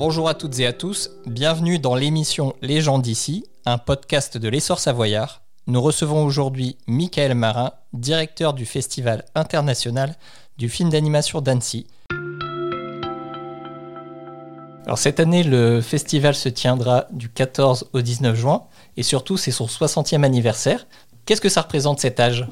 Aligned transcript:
Bonjour 0.00 0.30
à 0.30 0.34
toutes 0.34 0.58
et 0.60 0.66
à 0.66 0.72
tous, 0.72 1.10
bienvenue 1.26 1.78
dans 1.78 1.94
l'émission 1.94 2.54
Les 2.62 2.80
gens 2.80 2.98
d'ici, 2.98 3.44
un 3.66 3.76
podcast 3.76 4.38
de 4.38 4.48
l'essor 4.48 4.78
savoyard. 4.78 5.42
Nous 5.66 5.82
recevons 5.82 6.24
aujourd'hui 6.24 6.78
Michael 6.86 7.34
Marin, 7.34 7.72
directeur 7.92 8.54
du 8.54 8.64
Festival 8.64 9.26
international 9.34 10.14
du 10.56 10.70
film 10.70 10.88
d'animation 10.88 11.42
d'Annecy. 11.42 11.86
Alors 14.86 14.96
cette 14.96 15.20
année, 15.20 15.42
le 15.42 15.82
festival 15.82 16.34
se 16.34 16.48
tiendra 16.48 17.04
du 17.10 17.28
14 17.28 17.90
au 17.92 18.00
19 18.00 18.34
juin 18.34 18.62
et 18.96 19.02
surtout 19.02 19.36
c'est 19.36 19.50
son 19.50 19.66
60e 19.66 20.24
anniversaire. 20.24 20.86
Qu'est-ce 21.26 21.42
que 21.42 21.50
ça 21.50 21.60
représente 21.60 22.00
cet 22.00 22.20
âge? 22.20 22.48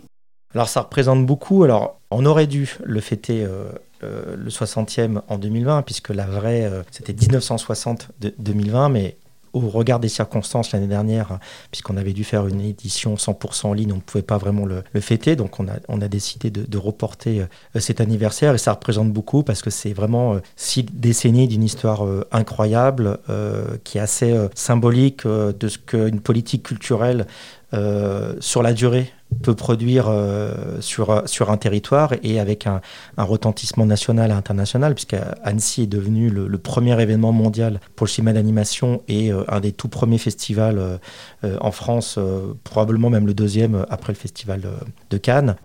Alors 0.55 0.69
ça 0.69 0.83
représente 0.83 1.25
beaucoup. 1.25 1.65
Alors 1.65 1.99
on 2.11 2.27
aurait 2.27 2.47
dû 2.47 2.77
le 2.85 3.01
fêter 3.01 3.43
euh, 3.43 3.73
euh, 4.03 4.37
le 4.37 4.51
60e 4.51 5.23
en 5.29 5.39
2020 5.39 5.83
puisque 5.83 6.11
la 6.11 6.27
vraie 6.27 6.65
euh, 6.65 6.83
c'était 6.91 7.13
1960 7.13 8.11
de 8.21 8.35
2020 8.39 8.89
mais 8.91 9.17
au 9.55 9.61
regard 9.61 9.99
des 9.99 10.11
circonstances 10.11 10.73
l'année 10.73 10.87
dernière, 10.87 11.39
puisqu'on 11.71 11.97
avait 11.97 12.13
dû 12.13 12.23
faire 12.23 12.47
une 12.47 12.61
édition 12.61 13.15
100% 13.15 13.69
en 13.69 13.73
ligne, 13.73 13.93
on 13.93 13.97
ne 13.97 14.01
pouvait 14.03 14.23
pas 14.23 14.37
vraiment 14.37 14.67
le, 14.67 14.83
fêter. 15.01 15.37
Donc 15.37 15.59
on 15.59 15.67
a, 15.69 15.77
on 15.89 16.03
a 16.03 16.09
décidé 16.09 16.51
de, 16.51 16.79
reporter 16.79 17.47
cet 17.77 18.03
anniversaire 18.03 18.55
et 18.55 18.59
ça 18.59 18.75
représente 18.75 19.11
beaucoup 19.11 19.43
parce 19.43 19.63
que 19.63 19.71
c'est 19.71 19.95
vraiment 19.95 20.39
six 20.55 20.83
décennies 20.85 21.49
d'une 21.49 21.65
histoire 21.65 22.05
incroyable 22.31 23.19
qui 23.85 23.97
est 23.97 24.03
assez 24.03 24.37
symbolique 24.55 25.27
de 25.27 25.69
ce 25.69 25.79
qu'une 25.79 26.21
politique 26.21 26.65
culturelle 26.65 27.27
euh, 27.75 28.35
sur 28.41 28.63
la 28.63 28.73
durée 28.73 29.13
peut 29.43 29.55
produire 29.55 30.07
euh, 30.09 30.81
sur, 30.81 31.23
sur 31.27 31.51
un 31.51 31.59
territoire 31.59 32.15
et 32.23 32.41
avec 32.41 32.67
un, 32.67 32.81
retentissement 33.19 33.85
national 33.85 34.31
et 34.31 34.35
international, 34.35 34.95
puisque 34.95 35.17
Annecy 35.45 35.83
est 35.83 35.87
devenu 35.87 36.31
le, 36.31 36.59
premier 36.59 37.01
événement 37.01 37.33
mondial 37.33 37.81
pour 37.95 38.07
le 38.07 38.11
cinéma 38.11 38.33
d'animation 38.33 39.03
et 39.07 39.31
euh, 39.31 39.45
un 39.49 39.61
des 39.61 39.73
tout 39.73 39.89
premiers 39.89 40.19
festivals 40.19 40.99
en 41.43 41.71
France, 41.71 42.19
probablement 42.65 43.11
même 43.11 43.27
le 43.27 43.35
deuxième 43.35 43.85
après 43.91 44.13
le 44.13 44.19
festival 44.19 44.63
de 45.11 45.19
Cannes. 45.19 45.57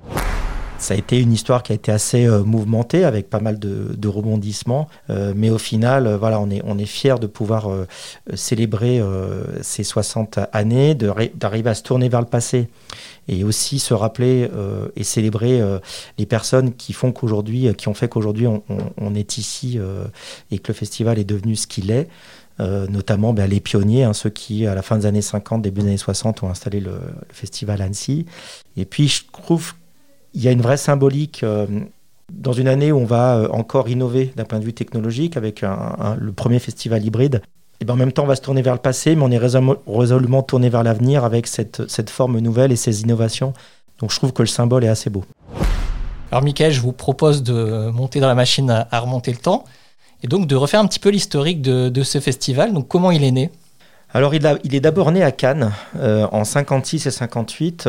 Ça 0.80 0.96
a 0.96 0.98
été 0.98 1.20
une 1.22 1.32
histoire 1.32 1.64
qui 1.64 1.72
a 1.72 1.76
été 1.76 1.92
assez 1.92 2.26
euh, 2.26 2.44
mouvementée 2.44 3.06
avec 3.06 3.30
pas 3.30 3.40
mal 3.40 3.58
de, 3.58 4.08
rebondissements, 4.08 4.90
euh, 5.10 5.34
mais 5.36 5.50
au 5.50 5.58
final, 5.58 6.08
euh, 6.08 6.18
voilà, 6.18 6.40
on 6.40 6.50
est, 6.50 6.62
on 6.66 6.78
fiers 6.86 7.16
de 7.20 7.28
pouvoir 7.28 7.70
célébrer 8.34 9.02
ces 9.62 9.84
60 9.84 10.40
années, 10.52 10.96
d'arriver 10.96 11.70
à 11.70 11.76
se 11.76 11.82
tourner 11.82 12.10
vers 12.10 12.20
le 12.20 12.28
passé 12.28 12.68
et 13.30 13.46
aussi 13.46 13.80
se 13.80 13.94
rappeler 13.94 14.50
et 14.98 15.04
célébrer 15.06 15.62
les 16.18 16.26
personnes 16.26 16.74
qui 16.74 16.92
font 16.92 17.14
qu'aujourd'hui, 17.14 17.74
qui 17.76 17.88
ont 17.88 17.94
fait 17.94 18.10
qu'aujourd'hui 18.10 18.48
on, 18.48 19.16
est 19.16 19.38
ici 19.38 19.80
et 20.52 20.60
que 20.60 20.72
le 20.72 20.74
festival 20.74 21.20
est 21.20 21.24
devenu 21.24 21.56
ce 21.56 21.68
qu'il 21.68 21.90
est. 21.90 22.10
notamment 22.60 23.34
ben, 23.34 23.50
les 23.50 23.62
pionniers, 23.62 24.04
hein, 24.04 24.14
ceux 24.14 24.30
qui, 24.30 24.68
à 24.68 24.76
la 24.76 24.82
fin 24.82 24.98
des 24.98 25.06
années 25.06 25.22
50, 25.22 25.62
début 25.62 25.82
des 25.82 25.88
années 25.88 25.98
60, 25.98 26.44
ont 26.44 26.50
installé 26.50 26.82
le, 26.82 26.92
le 26.92 27.34
festival 27.34 27.82
Annecy. 27.82 28.26
Et 28.76 28.84
puis, 28.84 29.08
je 29.08 29.24
trouve 29.32 29.74
il 30.34 30.44
y 30.44 30.48
a 30.48 30.52
une 30.52 30.62
vraie 30.62 30.78
symbolique 30.78 31.44
euh, 31.44 31.68
dans 32.32 32.54
une 32.54 32.68
année 32.68 32.92
où 32.92 32.98
on 32.98 33.06
va 33.06 33.38
euh, 33.38 33.48
encore 33.50 33.90
innover 33.90 34.34
d'un 34.36 34.46
point 34.46 34.60
de 34.60 34.66
vue 34.66 34.74
technologique 34.74 35.38
avec 35.38 35.62
le 35.62 36.32
premier 36.32 36.60
festival 36.60 37.04
hybride. 37.06 37.42
Et 37.82 37.86
ben 37.86 37.96
en 37.96 37.98
même 37.98 38.12
temps, 38.12 38.24
on 38.24 38.28
va 38.28 38.36
se 38.36 38.42
tourner 38.42 38.62
vers 38.62 38.74
le 38.74 38.80
passé, 38.80 39.16
mais 39.16 39.24
on 39.24 39.32
est 39.32 39.38
résolument 39.38 40.44
tourné 40.44 40.70
vers 40.70 40.84
l'avenir 40.84 41.26
avec 41.26 41.48
cette, 41.48 41.90
cette 41.90 42.10
forme 42.10 42.40
nouvelle 42.40 42.72
et 42.72 42.76
ces 42.76 43.02
innovations. 43.02 43.54
Donc 44.00 44.12
je 44.12 44.18
trouve 44.18 44.32
que 44.32 44.42
le 44.42 44.48
symbole 44.48 44.84
est 44.84 44.90
assez 44.90 45.10
beau. 45.10 45.24
Alors 46.32 46.44
Michael, 46.44 46.72
je 46.72 46.82
vous 46.82 46.94
propose 46.94 47.44
de 47.44 47.90
monter 47.92 48.20
dans 48.20 48.28
la 48.28 48.36
machine 48.36 48.70
à, 48.70 49.00
remonter 49.00 49.32
le 49.32 49.38
temps 49.38 49.66
et 50.24 50.28
donc 50.28 50.48
de 50.48 50.56
refaire 50.56 50.80
un 50.80 50.88
petit 50.88 51.00
peu 51.00 51.10
l'historique 51.10 51.62
de, 51.62 51.90
de, 51.90 52.04
ce 52.04 52.20
festival. 52.20 52.74
Donc 52.74 52.88
comment 52.88 53.12
il 53.12 53.24
est 53.24 53.32
né? 53.32 53.52
Alors 54.14 54.34
il, 54.34 54.46
a, 54.48 54.58
il 54.64 54.74
est 54.76 54.80
d'abord 54.80 55.12
né 55.12 55.24
à 55.24 55.32
Cannes 55.32 55.72
euh, 55.98 56.28
en 56.32 56.44
56 56.44 57.06
et 57.06 57.12
58 57.12 57.86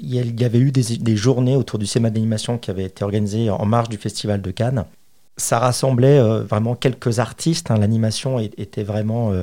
il 0.00 0.40
y 0.40 0.44
avait 0.44 0.58
eu 0.58 0.70
des, 0.72 1.16
journées 1.16 1.56
autour 1.56 1.78
du 1.78 1.86
cinéma 1.86 2.10
d'animation 2.10 2.58
qui 2.58 2.70
avaient 2.70 2.84
été 2.84 3.04
organisées 3.04 3.50
en 3.50 3.64
marge 3.66 3.88
du 3.88 3.96
Festival 3.96 4.42
de 4.42 4.50
Cannes. 4.50 4.84
Ça 5.36 5.58
rassemblait 5.58 6.18
euh, 6.18 6.42
vraiment 6.42 6.74
quelques 6.74 7.18
artistes. 7.18 7.70
Hein. 7.70 7.78
L'animation 7.78 8.38
était 8.38 8.84
vraiment 8.84 9.32
euh, 9.32 9.42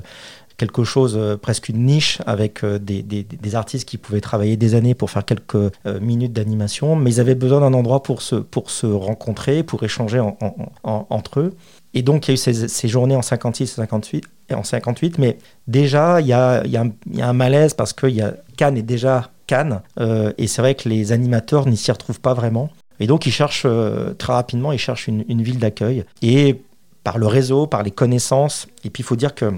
quelque 0.58 0.84
chose, 0.84 1.16
euh, 1.18 1.36
presque 1.36 1.70
une 1.70 1.86
niche, 1.86 2.20
avec 2.26 2.64
des, 2.66 3.56
artistes 3.56 3.88
qui 3.88 3.98
pouvaient 3.98 4.22
travailler 4.22 4.56
des 4.56 4.76
années 4.76 4.94
pour 4.94 5.10
faire 5.10 5.26
quelques 5.26 5.74
minutes 6.00 6.32
d'animation, 6.32 6.96
mais 6.96 7.12
ils 7.12 7.20
avaient 7.20 7.36
besoin 7.36 7.60
d'un 7.60 7.74
endroit 7.74 8.02
pour 8.04 8.22
se, 8.22 8.86
rencontrer, 8.86 9.64
pour 9.64 9.84
échanger 9.84 10.22
entre 10.84 11.40
eux. 11.42 11.54
Et 11.94 12.04
donc, 12.04 12.28
il 12.28 12.32
y 12.32 12.32
a 12.32 12.36
eu 12.36 12.68
ces, 12.68 12.88
journées 12.88 13.16
en 13.16 13.22
56 13.22 13.64
et 13.64 13.76
58, 13.76 14.26
en 14.54 14.64
58 14.64 15.18
mais 15.18 15.38
déjà, 15.68 16.22
il 16.22 16.28
y 16.28 16.34
a, 16.34 16.64
il 16.64 16.72
y 16.72 16.78
a, 16.78 16.86
un, 17.28 17.34
malaise 17.34 17.74
parce 17.74 17.92
que 17.92 18.08
y 18.08 18.22
a, 18.22 18.34
Cannes 18.56 18.78
est 18.78 18.84
déjà 18.84 19.31
euh, 20.00 20.34
et 20.38 20.48
c'est 20.48 20.62
vrai 20.62 20.76
que 20.76 20.90
les 20.90 21.12
animateurs 21.12 21.68
n'y 21.68 21.78
s'y 21.78 21.92
retrouvent 21.92 22.22
pas 22.22 22.34
vraiment. 22.34 22.70
Et 23.00 23.08
donc 23.08 23.26
ils 23.26 23.32
cherchent 23.32 23.64
euh, 23.66 24.14
très 24.14 24.34
rapidement, 24.34 24.72
ils 24.72 24.80
cherchent 24.80 25.08
une, 25.08 25.42
ville 25.42 25.60
d'accueil. 25.60 26.06
Et 26.22 26.62
par 27.04 27.18
le 27.18 27.28
réseau, 27.28 27.68
par 27.68 27.84
les 27.84 27.92
connaissances, 27.92 28.68
et 28.84 28.90
puis 28.90 29.02
il 29.02 29.06
faut 29.06 29.16
dire 29.16 29.34
que 29.34 29.52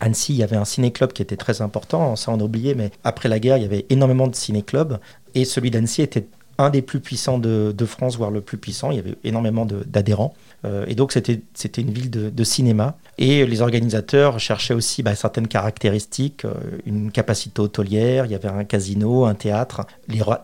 Annecy, 0.00 0.32
il 0.32 0.38
y 0.38 0.42
avait 0.42 0.56
un 0.56 0.64
ciné-club 0.64 1.12
qui 1.12 1.22
était 1.22 1.36
très 1.36 1.60
important, 1.60 2.16
ça 2.16 2.30
on 2.30 2.40
a 2.40 2.42
oublié, 2.42 2.74
mais 2.74 2.90
après 3.04 3.28
la 3.28 3.38
guerre, 3.40 3.56
il 3.56 3.62
y 3.62 3.66
avait 3.66 3.84
énormément 3.90 4.28
de 4.28 4.34
ciné-clubs, 4.34 4.98
et 5.34 5.44
celui 5.44 5.70
d'Annecy 5.70 6.02
était 6.02 6.26
un 6.58 6.70
des 6.70 6.82
plus 6.82 7.00
puissants 7.00 7.38
de, 7.38 7.74
France, 7.86 8.16
voire 8.16 8.30
le 8.30 8.40
plus 8.40 8.58
puissant. 8.58 8.90
Il 8.90 8.96
y 8.96 8.98
avait 8.98 9.14
énormément 9.24 9.64
d'adhérents. 9.64 10.34
Euh, 10.64 10.84
et 10.88 10.94
donc, 10.94 11.12
c'était 11.12 11.80
une 11.80 11.92
ville 11.92 12.10
de, 12.10 12.44
cinéma. 12.44 12.96
Et 13.18 13.46
les 13.46 13.62
organisateurs 13.62 14.38
cherchaient 14.38 14.74
aussi 14.74 15.02
bah, 15.02 15.14
certaines 15.14 15.48
caractéristiques, 15.48 16.44
euh, 16.44 16.54
une 16.86 17.10
capacité 17.10 17.60
hôtelière, 17.60 18.26
il 18.26 18.32
y 18.32 18.34
avait 18.34 18.48
un 18.48 18.64
casino, 18.64 19.24
un 19.24 19.34
théâtre, 19.34 19.86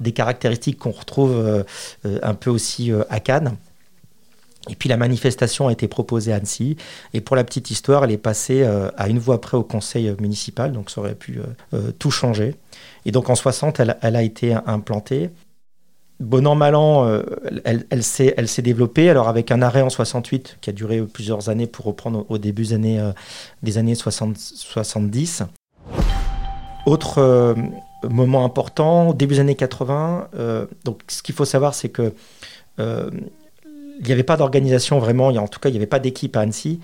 des 0.01 0.13
caractéristiques 0.13 0.79
qu'on 0.79 0.91
retrouve 0.91 1.33
euh, 1.33 1.63
un 2.23 2.35
peu 2.35 2.51
aussi 2.51 2.93
à 3.11 3.21
Cannes. 3.21 3.57
Et 4.71 4.77
puis 4.77 4.89
la 4.89 4.97
manifestation 4.97 5.69
a 5.69 5.73
été 5.73 5.89
proposée 5.89 6.33
à 6.33 6.37
Annecy. 6.37 6.77
Et 7.13 7.21
pour 7.21 7.37
la 7.37 7.45
petite 7.45 7.71
histoire, 7.71 8.05
elle 8.05 8.13
est 8.13 8.19
passée 8.19 8.65
à 8.65 9.09
une 9.09 9.19
voix 9.19 9.39
près 9.39 9.59
au 9.59 9.63
conseil 9.63 10.15
municipal, 10.19 10.73
donc 10.73 10.89
ça 10.89 11.03
aurait 11.03 11.15
pu 11.15 11.39
tout 11.99 12.11
changer. 12.11 12.55
Et 13.05 13.13
donc 13.13 13.29
en 13.29 13.35
60, 13.35 13.81
elle, 13.81 13.99
elle 14.01 14.17
a 14.17 14.23
été 14.23 14.55
implantée 14.67 15.29
bon 16.21 16.47
an, 16.47 16.55
mal 16.55 16.75
euh, 16.75 17.23
elle, 17.65 18.03
s'est 18.03 18.63
développée. 18.63 19.11
Alors 19.11 19.29
avec 19.29 19.51
un 19.51 19.63
arrêt 19.63 19.83
en 19.83 19.91
68 19.91 20.59
qui 20.61 20.71
a 20.71 20.73
duré 20.73 21.01
plusieurs 21.03 21.49
années 21.49 21.67
pour 21.67 21.85
reprendre 21.85 22.27
au, 22.29 22.39
début 22.39 22.63
des 22.63 22.73
années, 22.73 23.01
euh, 23.01 23.13
des 23.63 23.79
années 23.79 23.95
60, 23.95 24.37
70. 24.37 25.43
Autre 26.87 27.19
euh, 27.19 27.55
moment 28.09 28.45
important, 28.45 29.13
début 29.15 29.35
des 29.35 29.41
années 29.41 29.55
80. 29.55 30.29
donc 30.85 31.01
ce 31.09 31.23
qu'il 31.23 31.35
faut 31.35 31.45
savoir, 31.45 31.75
c'est 31.75 31.89
que 31.89 32.13
il 32.79 34.07
n'y 34.07 34.13
avait 34.13 34.25
pas 34.25 34.37
d'organisation 34.37 34.99
vraiment. 34.99 35.29
En 35.29 35.49
tout 35.49 35.61
cas, 35.61 35.69
il 35.69 35.73
n'y 35.73 35.79
avait 35.79 35.87
pas 35.87 36.01
d'équipe 36.01 36.37
à 36.37 36.41
Annecy. 36.41 36.81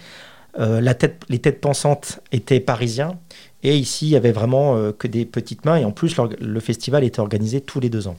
les 0.58 0.94
têtes 0.94 1.60
pensantes 1.60 2.20
étaient 2.32 2.60
parisiens. 2.60 3.18
Et 3.62 3.76
ici, 3.76 4.06
il 4.06 4.10
y 4.10 4.16
avait 4.16 4.32
vraiment 4.32 4.92
que 4.92 5.08
des 5.08 5.26
petites 5.26 5.66
mains. 5.66 5.76
Et 5.76 5.84
en 5.84 5.90
plus, 5.90 6.16
le 6.40 6.60
festival 6.60 7.04
était 7.04 7.20
organisé 7.20 7.60
tous 7.60 7.80
les 7.80 7.90
deux 7.90 8.08
ans. 8.08 8.16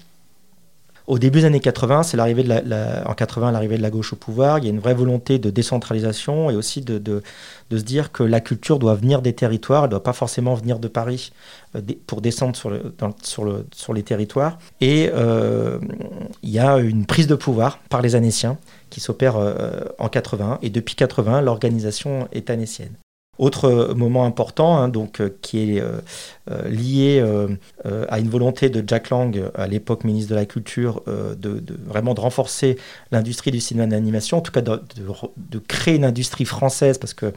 Au 1.11 1.19
début 1.19 1.41
des 1.41 1.45
années 1.45 1.59
80, 1.59 2.03
c'est 2.03 2.15
l'arrivée 2.15 2.43
de 2.43 2.47
la, 2.47 3.03
en 3.05 3.13
80 3.13 3.51
l'arrivée 3.51 3.75
de 3.75 3.81
la 3.81 3.89
gauche 3.89 4.13
au 4.13 4.15
pouvoir. 4.15 4.59
Il 4.59 4.63
y 4.63 4.67
a 4.67 4.69
une 4.69 4.79
vraie 4.79 4.93
volonté 4.93 5.39
de 5.39 5.49
décentralisation 5.49 6.49
et 6.49 6.55
aussi 6.55 6.79
de, 6.79 7.21
se 7.69 7.75
dire 7.75 8.13
que 8.13 8.23
la 8.23 8.39
culture 8.39 8.79
doit 8.79 8.95
venir 8.95 9.21
des 9.21 9.33
territoires, 9.33 9.83
elle 9.83 9.89
ne 9.89 9.91
doit 9.91 10.03
pas 10.03 10.13
forcément 10.13 10.53
venir 10.53 10.79
de 10.79 10.87
Paris 10.87 11.33
euh, 11.75 11.81
pour 12.07 12.21
descendre 12.21 12.55
sur 12.55 13.93
les 13.93 14.03
territoires. 14.03 14.57
Et 14.79 15.09
euh, 15.13 15.79
il 16.43 16.49
y 16.49 16.59
a 16.59 16.77
une 16.77 17.05
prise 17.05 17.27
de 17.27 17.35
pouvoir 17.35 17.79
par 17.89 18.01
les 18.01 18.15
Annéciens 18.15 18.57
qui 18.89 19.01
s'opère 19.01 19.35
euh, 19.35 19.81
en 19.99 20.07
80. 20.07 20.59
Et 20.61 20.69
depuis 20.69 20.95
80, 20.95 21.41
l'organisation 21.41 22.29
est 22.31 22.49
annécienne. 22.49 22.93
Autre 23.37 23.93
moment 23.95 24.25
important, 24.25 24.77
hein, 24.77 24.89
donc, 24.89 25.21
euh, 25.21 25.29
qui 25.41 25.77
est 25.77 25.81
euh, 25.81 26.01
euh, 26.51 26.67
lié 26.67 27.25
à 28.09 28.19
une 28.19 28.29
volonté 28.29 28.69
de 28.69 28.83
Jack 28.85 29.09
Lang, 29.09 29.49
à 29.55 29.67
l'époque 29.67 30.03
ministre 30.03 30.31
de 30.31 30.35
la 30.35 30.45
Culture, 30.45 31.01
de, 31.07 31.63
vraiment 31.85 32.13
de 32.13 32.19
renforcer 32.19 32.77
l'industrie 33.11 33.51
du 33.51 33.61
cinéma 33.61 33.87
d'animation, 33.87 34.37
en 34.37 34.41
tout 34.41 34.51
cas 34.51 34.61
de, 34.61 34.81
de, 35.37 35.59
créer 35.59 35.95
une 35.95 36.05
industrie 36.05 36.45
française, 36.45 36.97
parce 36.97 37.13
que 37.13 37.33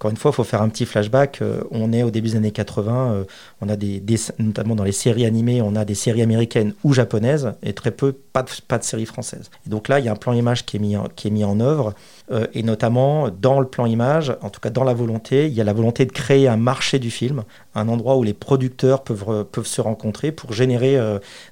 encore 0.00 0.12
une 0.12 0.16
fois, 0.16 0.30
il 0.30 0.34
faut 0.34 0.44
faire 0.44 0.62
un 0.62 0.70
petit 0.70 0.86
flashback. 0.86 1.42
Euh, 1.42 1.60
on 1.70 1.92
est 1.92 2.02
au 2.02 2.10
début 2.10 2.30
des 2.30 2.36
années 2.36 2.52
80, 2.52 3.12
euh, 3.12 3.24
on 3.60 3.68
a 3.68 3.76
des, 3.76 4.02
notamment 4.38 4.74
dans 4.74 4.82
les 4.82 4.92
séries 4.92 5.26
animées, 5.26 5.60
on 5.60 5.76
a 5.76 5.84
des 5.84 5.94
séries 5.94 6.22
américaines 6.22 6.72
ou 6.84 6.94
japonaises 6.94 7.52
et 7.62 7.74
très 7.74 7.90
peu, 7.90 8.14
pas 8.14 8.42
de, 8.42 8.82
séries 8.82 9.04
françaises. 9.04 9.50
Donc 9.66 9.88
là, 9.88 9.98
il 9.98 10.06
y 10.06 10.08
a 10.08 10.12
un 10.12 10.16
plan 10.16 10.32
image 10.32 10.64
qui 10.64 10.78
est 10.78 11.30
mis 11.30 11.44
en, 11.44 11.60
œuvre 11.60 11.92
euh, 12.32 12.46
et 12.54 12.62
notamment 12.62 13.28
dans 13.28 13.60
le 13.60 13.66
plan 13.66 13.84
image, 13.84 14.34
en 14.40 14.48
tout 14.48 14.60
cas 14.60 14.70
dans 14.70 14.84
la 14.84 14.94
volonté, 14.94 15.48
il 15.48 15.52
y 15.52 15.60
a 15.60 15.64
la 15.64 15.74
volonté 15.74 16.06
de 16.06 16.12
créer 16.12 16.48
un 16.48 16.56
marché 16.56 16.98
du 16.98 17.10
film, 17.10 17.44
un 17.74 17.86
endroit 17.88 18.16
où 18.16 18.22
les 18.22 18.32
producteurs 18.32 19.02
peuvent 19.04 19.66
se 19.66 19.80
rencontrer 19.82 20.32
pour 20.32 20.54
générer 20.54 20.98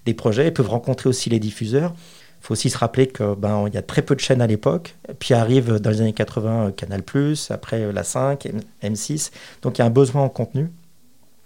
des 0.06 0.14
projets 0.14 0.46
et 0.46 0.50
peuvent 0.52 0.70
rencontrer 0.70 1.10
aussi 1.10 1.28
les 1.28 1.38
diffuseurs 1.38 1.92
Il 2.40 2.46
faut 2.46 2.52
aussi 2.52 2.70
se 2.70 2.78
rappeler 2.78 3.08
qu'il 3.08 3.34
ben, 3.36 3.68
y 3.72 3.76
a 3.76 3.82
très 3.82 4.02
peu 4.02 4.14
de 4.14 4.20
chaînes 4.20 4.40
à 4.40 4.46
l'époque. 4.46 4.96
Puis 5.18 5.34
arrive 5.34 5.76
dans 5.80 5.90
les 5.90 6.00
années 6.00 6.12
80 6.12 6.72
Canal, 6.76 7.02
après 7.50 7.92
la 7.92 8.04
5, 8.04 8.48
M6. 8.82 9.30
Donc 9.62 9.78
il 9.78 9.80
y 9.80 9.82
a 9.82 9.86
un 9.86 9.90
besoin 9.90 10.22
en 10.22 10.28
contenu. 10.28 10.70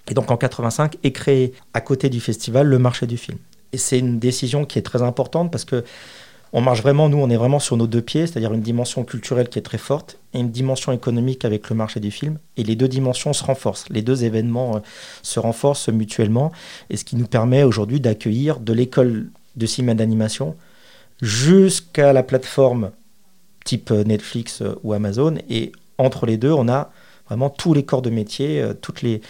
Et 0.09 0.15
donc 0.15 0.31
en 0.31 0.37
85 0.37 0.99
est 1.03 1.13
créé 1.13 1.55
à 1.75 1.81
côté 1.81 2.09
du 2.09 2.21
festival 2.21 2.67
le 2.67 2.79
marché 2.79 3.07
du 3.07 3.17
film. 3.17 3.39
Et 3.73 3.79
c'est 3.79 3.99
une 3.99 4.19
décision 4.19 4.65
qui 4.65 4.79
est 4.79 4.83
très 4.83 5.03
importante 5.03 5.51
parce 5.51 5.65
que 5.65 5.85
on 6.55 6.61
marche 6.61 6.83
vraiment, 6.83 7.09
nous, 7.09 7.17
on 7.17 7.31
est 7.31 7.37
vraiment 7.37 7.59
sur 7.59 7.79
nos 7.79 7.87
deux 7.87 8.03
pieds, 8.03 8.27
c'est-à-dire 8.27 8.53
une 8.53 8.61
dimension 8.61 9.05
culturelle 9.05 9.49
qui 9.49 9.59
est 9.59 9.63
très 9.63 9.79
forte 9.79 10.19
et 10.35 10.41
une 10.41 10.51
dimension 10.51 10.93
économique 10.93 11.47
avec 11.47 11.71
le 11.71 11.77
marché 11.77 11.99
du 11.99 12.11
film. 12.11 12.39
Et 12.59 12.63
les 12.63 12.77
deux 12.77 12.89
dimensions 12.89 13.33
se 13.33 13.43
renforcent, 13.43 13.89
les 13.89 14.03
deux 14.03 14.25
événements 14.25 14.77
euh, 14.77 14.81
se 15.23 15.41
renforcent 15.41 15.89
mutuellement, 15.89 16.53
et 16.91 16.99
ce 16.99 17.05
qui 17.05 17.17
nous 17.17 17.27
permet 17.27 17.63
aujourd'hui 17.63 18.01
d'accueillir 18.01 18.61
de 18.61 18.75
l'école 18.75 19.31
de 19.57 19.67
cinéma 19.67 19.95
d'animation 19.95 20.55
jusqu'à 21.23 22.13
la 22.13 22.23
plateforme 22.23 22.91
type 23.65 23.91
euh, 23.91 24.05
Netflix 24.05 24.61
euh, 24.61 24.75
ou 24.83 24.93
Amazon. 24.93 25.37
Et 25.49 25.73
entre 25.97 26.27
les 26.27 26.37
deux, 26.37 26.53
on 26.53 26.69
a 26.69 26.91
vraiment 27.27 27.49
tous 27.49 27.73
les 27.73 27.85
corps 27.85 28.03
de 28.03 28.11
métier, 28.11 28.63
toutes 28.83 29.01
les, 29.01 29.23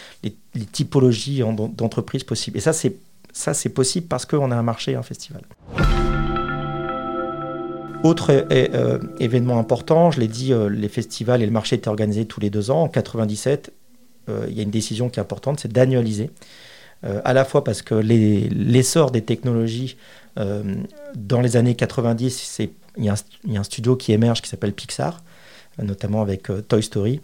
typologies 0.73 1.41
d'entreprises 1.77 2.25
possibles. 2.25 2.57
Et 2.57 2.61
ça, 2.61 2.73
c'est 2.73 3.69
possible 3.69 4.07
parce 4.07 4.25
qu'on 4.25 4.51
a 4.51 4.55
un 4.55 4.63
marché 4.63 4.95
un 4.95 5.03
festival. 5.03 5.43
Autre 8.03 8.45
euh, 8.51 8.99
événement 9.19 9.59
important, 9.59 10.11
je 10.11 10.19
l'ai 10.19 10.27
dit, 10.27 10.51
euh, 10.51 10.67
les 10.67 10.89
festivals 10.89 11.41
et 11.41 11.45
le 11.45 11.53
marché 11.53 11.77
étaient 11.77 11.87
organisés 11.87 12.25
tous 12.25 12.41
les 12.41 12.49
deux 12.49 12.69
ans. 12.69 12.83
En 12.83 12.89
97, 12.89 13.71
euh, 14.27 14.45
il 14.49 14.57
y 14.57 14.59
a 14.59 14.63
une 14.63 14.71
décision 14.71 15.09
qui 15.09 15.19
est 15.19 15.21
importante, 15.21 15.61
c'est 15.61 15.71
d'annualiser. 15.71 16.29
À 17.03 17.33
la 17.33 17.45
fois 17.45 17.63
parce 17.63 17.81
que 17.81 17.95
l'essor 17.95 19.11
des 19.11 19.21
technologies 19.21 19.97
dans 20.35 21.41
les 21.41 21.57
années 21.57 21.75
90, 21.75 22.59
il 22.97 23.03
y, 23.03 23.09
a 23.09 23.15
un 23.59 23.63
studio 23.63 23.95
qui 23.95 24.13
émerge 24.13 24.41
qui 24.41 24.49
s'appelle 24.49 24.73
Pixar, 24.73 25.21
notamment 25.81 26.21
avec 26.21 26.49
Toy 26.67 26.81
Story 26.81 27.21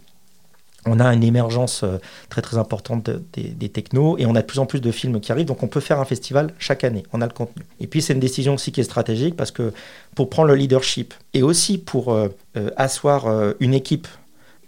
on 0.86 1.00
a 1.00 1.14
une 1.14 1.24
émergence 1.24 1.84
euh, 1.84 1.98
très 2.30 2.42
très 2.42 2.58
importante 2.58 3.10
des, 3.34 3.70
technos 3.70 4.18
et 4.18 4.26
on 4.26 4.36
a 4.36 4.42
de 4.42 4.46
plus 4.46 4.60
en 4.60 4.66
plus 4.66 4.82
de 4.82 4.92
films 4.92 5.20
qui 5.20 5.32
arrivent, 5.32 5.46
donc 5.46 5.64
on 5.64 5.68
peut 5.68 5.80
faire 5.80 6.00
un 6.00 6.06
festival 6.06 6.54
chaque 6.58 6.84
année, 6.84 7.04
on 7.14 7.22
a 7.22 7.28
le 7.28 7.34
contenu. 7.34 7.64
Et 7.80 7.88
puis 7.88 8.02
c'est 8.02 8.14
une 8.14 8.20
décision 8.20 8.56
aussi 8.56 8.72
qui 8.72 8.82
est 8.82 8.86
stratégique 8.86 9.36
parce 9.36 9.52
que 9.52 9.74
pour 10.16 10.30
prendre 10.30 10.48
le 10.48 10.56
leadership 10.56 11.14
et 11.34 11.44
aussi 11.44 11.78
pour 11.78 12.14
euh, 12.14 12.30
euh, 12.58 12.70
asseoir 12.78 13.28
une 13.60 13.74
équipe 13.74 14.08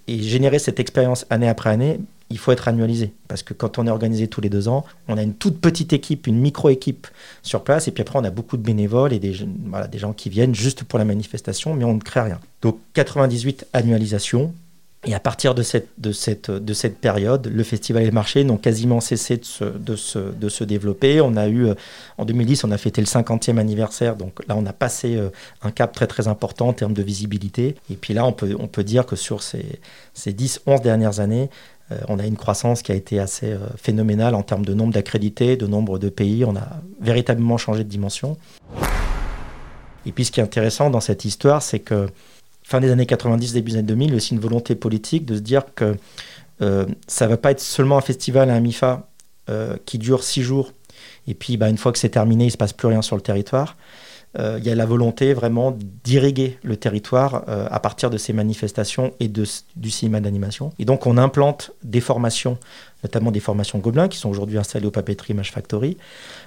et 0.07 0.21
générer 0.21 0.59
cette 0.59 0.79
expérience 0.79 1.25
année 1.29 1.47
après 1.47 1.69
année, 1.69 1.99
il 2.31 2.37
faut 2.37 2.51
être 2.51 2.67
annualisé. 2.67 3.13
Parce 3.27 3.43
que 3.43 3.53
quand 3.53 3.77
on 3.77 3.85
est 3.85 3.91
organisé 3.91 4.27
tous 4.27 4.41
les 4.41 4.49
deux 4.49 4.67
ans, 4.67 4.85
on 5.07 5.17
a 5.17 5.21
une 5.21 5.35
toute 5.35 5.59
petite 5.59 5.93
équipe, 5.93 6.27
une 6.27 6.39
micro-équipe 6.39 7.07
sur 7.43 7.63
place, 7.63 7.87
et 7.87 7.91
puis 7.91 8.01
après 8.01 8.17
on 8.17 8.23
a 8.23 8.31
beaucoup 8.31 8.57
de 8.57 8.63
bénévoles 8.63 9.13
et 9.13 9.19
des, 9.19 9.35
des 9.91 9.99
gens 9.99 10.13
qui 10.13 10.29
viennent 10.29 10.55
juste 10.55 10.83
pour 10.83 10.97
la 10.97 11.05
manifestation, 11.05 11.73
mais 11.73 11.83
on 11.83 11.93
ne 11.93 11.99
crée 11.99 12.21
rien. 12.21 12.39
Donc 12.61 12.79
98 12.93 13.67
annualisation, 13.73 14.53
et 15.03 15.15
à 15.15 15.19
partir 15.19 15.55
de 15.55 15.63
cette, 15.63 15.87
de 15.97 16.11
cette, 16.11 16.51
de 16.51 16.73
cette 16.75 16.99
période, 16.99 17.47
le 17.47 17.63
festival 17.63 18.03
et 18.03 18.05
le 18.05 18.11
marché 18.11 18.43
n'ont 18.43 18.57
quasiment 18.57 19.01
cessé 19.01 19.37
de 19.37 19.95
se, 19.95 20.63
développer. 20.63 21.21
On 21.21 21.35
a 21.37 21.47
eu, 21.47 21.69
euh, 21.69 21.73
en 22.19 22.25
2010, 22.25 22.65
on 22.65 22.71
a 22.71 22.77
fêté 22.77 23.01
le 23.01 23.07
50e 23.07 23.57
anniversaire, 23.57 24.15
donc 24.15 24.47
là, 24.47 24.55
on 24.55 24.65
a 24.67 24.73
passé 24.73 25.15
euh, 25.15 25.29
un 25.63 25.71
cap 25.71 25.91
très 25.91 26.05
très 26.05 26.27
important 26.27 26.67
en 26.67 26.73
termes 26.73 26.93
de 26.93 27.01
visibilité. 27.01 27.75
Et 27.89 27.95
puis 27.95 28.13
là, 28.13 28.27
on 28.27 28.31
peut, 28.31 28.83
dire 28.83 29.07
que 29.07 29.15
sur 29.15 29.41
ces, 29.41 29.79
ces 30.13 30.33
10, 30.33 30.61
11 30.67 30.81
dernières 30.81 31.19
années, 31.19 31.49
on 32.07 32.19
a 32.19 32.25
une 32.25 32.37
croissance 32.37 32.81
qui 32.81 32.91
a 32.91 32.95
été 32.95 33.19
assez 33.19 33.55
phénoménale 33.75 34.35
en 34.35 34.43
termes 34.43 34.65
de 34.65 34.73
nombre 34.73 34.93
d'accrédités, 34.93 35.57
de 35.57 35.67
nombre 35.67 35.99
de 35.99 36.09
pays. 36.09 36.45
On 36.45 36.55
a 36.55 36.67
véritablement 36.99 37.57
changé 37.57 37.83
de 37.83 37.89
dimension. 37.89 38.37
Et 40.05 40.11
puis 40.11 40.25
ce 40.25 40.31
qui 40.31 40.39
est 40.39 40.43
intéressant 40.43 40.89
dans 40.89 41.01
cette 41.01 41.25
histoire, 41.25 41.61
c'est 41.61 41.79
que 41.79 42.07
fin 42.63 42.79
des 42.79 42.91
années 42.91 43.05
90, 43.05 43.53
début 43.53 43.71
des 43.71 43.77
années 43.77 43.87
2000, 43.87 44.15
aussi 44.15 44.33
une 44.33 44.39
volonté 44.39 44.75
politique 44.75 45.25
de 45.25 45.35
se 45.35 45.41
dire 45.41 45.63
que 45.75 45.95
euh, 46.61 46.85
ça 47.07 47.25
ne 47.25 47.31
va 47.31 47.37
pas 47.37 47.51
être 47.51 47.59
seulement 47.59 47.97
un 47.97 48.01
festival 48.01 48.49
à 48.49 48.53
un 48.53 48.59
MIFA 48.59 49.07
euh, 49.49 49.75
qui 49.85 49.97
dure 49.97 50.23
six 50.23 50.41
jours, 50.41 50.71
et 51.27 51.33
puis 51.33 51.57
bah, 51.57 51.69
une 51.69 51.77
fois 51.77 51.91
que 51.91 51.99
c'est 51.99 52.09
terminé, 52.09 52.45
il 52.45 52.47
ne 52.47 52.51
se 52.51 52.57
passe 52.57 52.73
plus 52.73 52.87
rien 52.87 53.01
sur 53.01 53.15
le 53.15 53.21
territoire. 53.21 53.77
Euh, 54.37 54.57
il 54.59 54.65
y 54.65 54.69
a 54.69 54.75
la 54.75 54.85
volonté 54.85 55.33
vraiment 55.33 55.77
d'irriguer 56.03 56.57
le 56.63 56.77
territoire 56.77 57.43
à 57.47 57.79
partir 57.79 58.09
de 58.09 58.17
ces 58.17 58.33
manifestations 58.33 59.13
et 59.19 59.27
de, 59.27 59.45
du 59.75 59.89
cinéma 59.91 60.19
d'animation. 60.19 60.71
Et 60.79 60.85
donc 60.85 61.05
on 61.05 61.17
implante 61.17 61.71
des 61.83 62.01
formations, 62.01 62.57
notamment 63.03 63.31
des 63.31 63.39
formations 63.39 63.79
Gobelins, 63.79 64.07
qui 64.07 64.17
sont 64.17 64.29
aujourd'hui 64.29 64.57
installées 64.57 64.87
au 64.87 64.91
Papeterie 64.91 65.33
Image 65.33 65.51
Factory. 65.51 65.97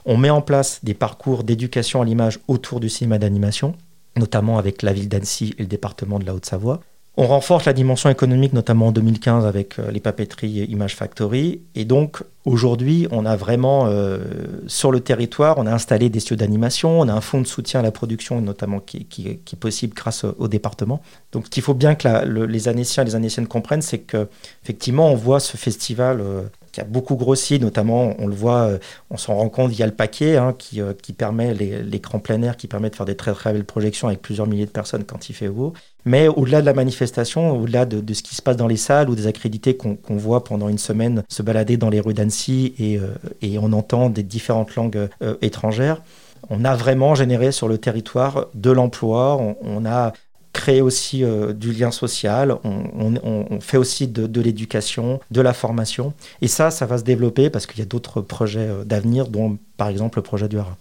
On 0.07 0.17
met 0.17 0.31
en 0.31 0.41
place 0.41 0.81
des 0.83 0.95
parcours 0.95 1.45
d'éducation 1.45 2.01
à 2.01 2.05
l'image 2.05 2.39
autour 2.49 2.81
du 2.81 2.89
cinéma 2.89 3.19
d'animation 3.19 3.75
notamment 4.17 4.59
avec 4.59 4.83
la 4.83 4.93
ville 4.93 5.09
d'Annecy 5.09 5.55
et 5.59 5.63
le 5.63 5.69
département 5.69 6.19
de 6.19 6.27
la 6.27 6.35
Haute-Savoie. 6.35 6.81
On 7.17 7.29
renforce 7.29 7.65
la 7.65 7.73
dimension 7.73 8.11
économique, 8.11 8.53
notamment 8.55 8.89
en 8.89 8.93
2015 8.93 9.47
avec 9.47 9.79
euh, 9.79 9.93
les 9.93 10.01
papeteries 10.01 10.65
Image 10.65 10.97
Factory. 10.97 11.61
Et 11.77 11.85
donc, 11.85 12.25
aujourd'hui, 12.45 13.07
on 13.13 13.25
a 13.25 13.37
vraiment, 13.37 13.87
euh, 13.87 14.19
sur 14.67 14.91
le 14.91 14.99
territoire, 14.99 15.59
on 15.59 15.67
a 15.67 15.73
installé 15.73 16.11
des 16.11 16.19
studios 16.19 16.45
d'animation, 16.45 16.99
on 16.99 17.09
a 17.09 17.13
un 17.13 17.21
fonds 17.21 17.41
de 17.41 17.47
soutien 17.47 17.79
à 17.81 17.83
la 17.85 17.93
production, 17.93 18.41
notamment 18.41 18.81
qui, 18.81 19.07
est 19.29 19.57
possible 19.57 19.95
grâce 19.95 20.25
au, 20.25 20.49
département. 20.49 21.03
Donc, 21.31 21.45
ce 21.45 21.51
qu'il 21.51 21.63
faut 21.63 21.75
bien 21.75 21.95
que 21.95 22.27
les 22.27 22.67
Annéciens 22.67 23.05
et 23.05 23.07
les 23.07 23.15
Annéciennes 23.15 23.47
comprennent, 23.47 23.83
c'est 23.83 24.01
qu'effectivement, 24.01 25.09
on 25.13 25.15
voit 25.15 25.39
ce 25.39 25.57
festival 25.57 26.21
euh, 26.21 26.43
qui 26.75 26.81
a 26.81 26.85
beaucoup 26.85 27.15
grossi, 27.15 27.61
notamment, 27.61 28.17
on 28.19 28.27
le 28.27 28.35
voit, 28.35 28.63
euh, 28.63 28.79
on 29.09 29.17
s'en 29.17 29.37
rend 29.37 29.49
compte 29.49 29.71
via 29.71 29.87
le 29.87 29.93
paquet, 29.93 30.37
hein, 30.37 30.57
qui, 30.59 30.81
euh, 30.81 30.93
qui, 30.93 31.13
permet 31.13 31.55
l'écran 31.55 32.19
plein 32.19 32.43
air, 32.43 32.57
qui 32.57 32.67
permet 32.67 32.91
de 32.91 32.97
faire 32.97 33.07
des 33.07 33.15
très 33.15 33.33
très 33.33 33.53
belles 33.53 33.65
projections 33.65 34.09
avec 34.09 34.21
plusieurs 34.21 34.49
milliers 34.49 34.67
de 34.67 34.73
personnes 34.73 35.05
quand 35.05 35.29
il 35.29 35.35
fait 35.35 35.49
beau. 35.49 35.73
Mais 36.05 36.27
au-delà 36.27 36.63
de 36.63 36.67
la 36.67 36.75
manifestation, 36.75 37.53
au-delà 37.53 37.87
de, 37.87 38.13
ce 38.13 38.25
qui 38.25 38.35
se 38.35 38.43
passe 38.43 38.57
dans 38.57 38.67
les 38.67 38.77
salles 38.77 39.09
ou 39.09 39.15
des 39.15 39.29
accrédités 39.29 39.77
qu'on 39.77 40.17
voit 40.17 40.43
pendant 40.43 40.69
une 40.69 40.79
semaine 40.79 41.23
se 41.29 41.43
balader 41.43 41.77
dans 41.77 41.91
les 41.91 42.01
rues 42.01 42.13
d'Annecy 42.13 42.75
et, 42.81 42.99
euh, 42.99 43.59
on 43.61 43.73
entend 43.73 44.11
des 44.11 44.25
différentes 44.25 44.75
langues 44.75 45.09
étrangères, 45.41 46.03
on 46.51 46.65
a 46.65 46.75
vraiment 46.75 47.15
généré 47.15 47.53
sur 47.53 47.69
le 47.69 47.79
territoire 47.79 48.49
de 48.55 48.71
l'emploi, 48.73 49.41
on, 49.63 49.87
a 49.87 50.13
créer 50.55 50.81
aussi 50.81 51.23
euh, 51.23 51.53
du 51.53 51.73
lien 51.73 51.91
social, 51.91 52.57
on, 52.65 53.61
fait 53.61 53.77
aussi 53.77 54.09
de, 54.09 54.41
l'éducation, 54.41 55.21
de 55.31 55.41
la 55.43 55.53
formation. 55.53 56.15
Et 56.41 56.49
ça, 56.49 56.71
ça 56.71 56.87
va 56.87 56.97
se 56.97 57.03
développer 57.03 57.51
parce 57.51 57.67
qu'il 57.67 57.81
y 57.81 57.83
a 57.83 57.87
d'autres 57.87 58.23
projets 58.23 58.69
euh, 58.69 58.85
d'avenir, 58.85 59.29
dont 59.29 59.59
par 59.77 59.89
exemple 59.89 60.19
le 60.19 60.23
projet 60.23 60.49
du 60.49 60.59
Hara. 60.59 60.79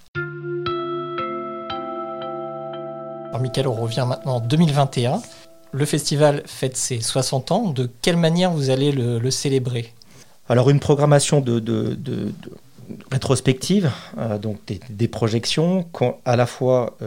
Alors 3.30 3.42
Michael, 3.42 3.68
on 3.68 3.74
revient 3.74 4.06
maintenant 4.08 4.36
en 4.36 4.40
2021. 4.40 5.22
Le 5.72 5.86
festival 5.86 6.44
fête 6.46 6.78
ses 6.78 7.02
60 7.02 7.52
ans. 7.52 7.70
De 7.72 7.90
quelle 8.02 8.18
manière 8.18 8.52
vous 8.52 8.70
allez 8.70 8.92
le, 8.92 9.32
célébrer? 9.32 9.92
Alors 10.48 10.70
une 10.70 10.80
programmation 10.80 11.42
de, 11.42 11.60
de, 11.60 11.98
rétrospective, 11.98 12.63
euh, 14.18 14.38
donc 14.38 14.58
des, 14.90 15.08
projections, 15.08 15.86
à 16.26 16.36
la 16.36 16.46
fois 16.46 16.98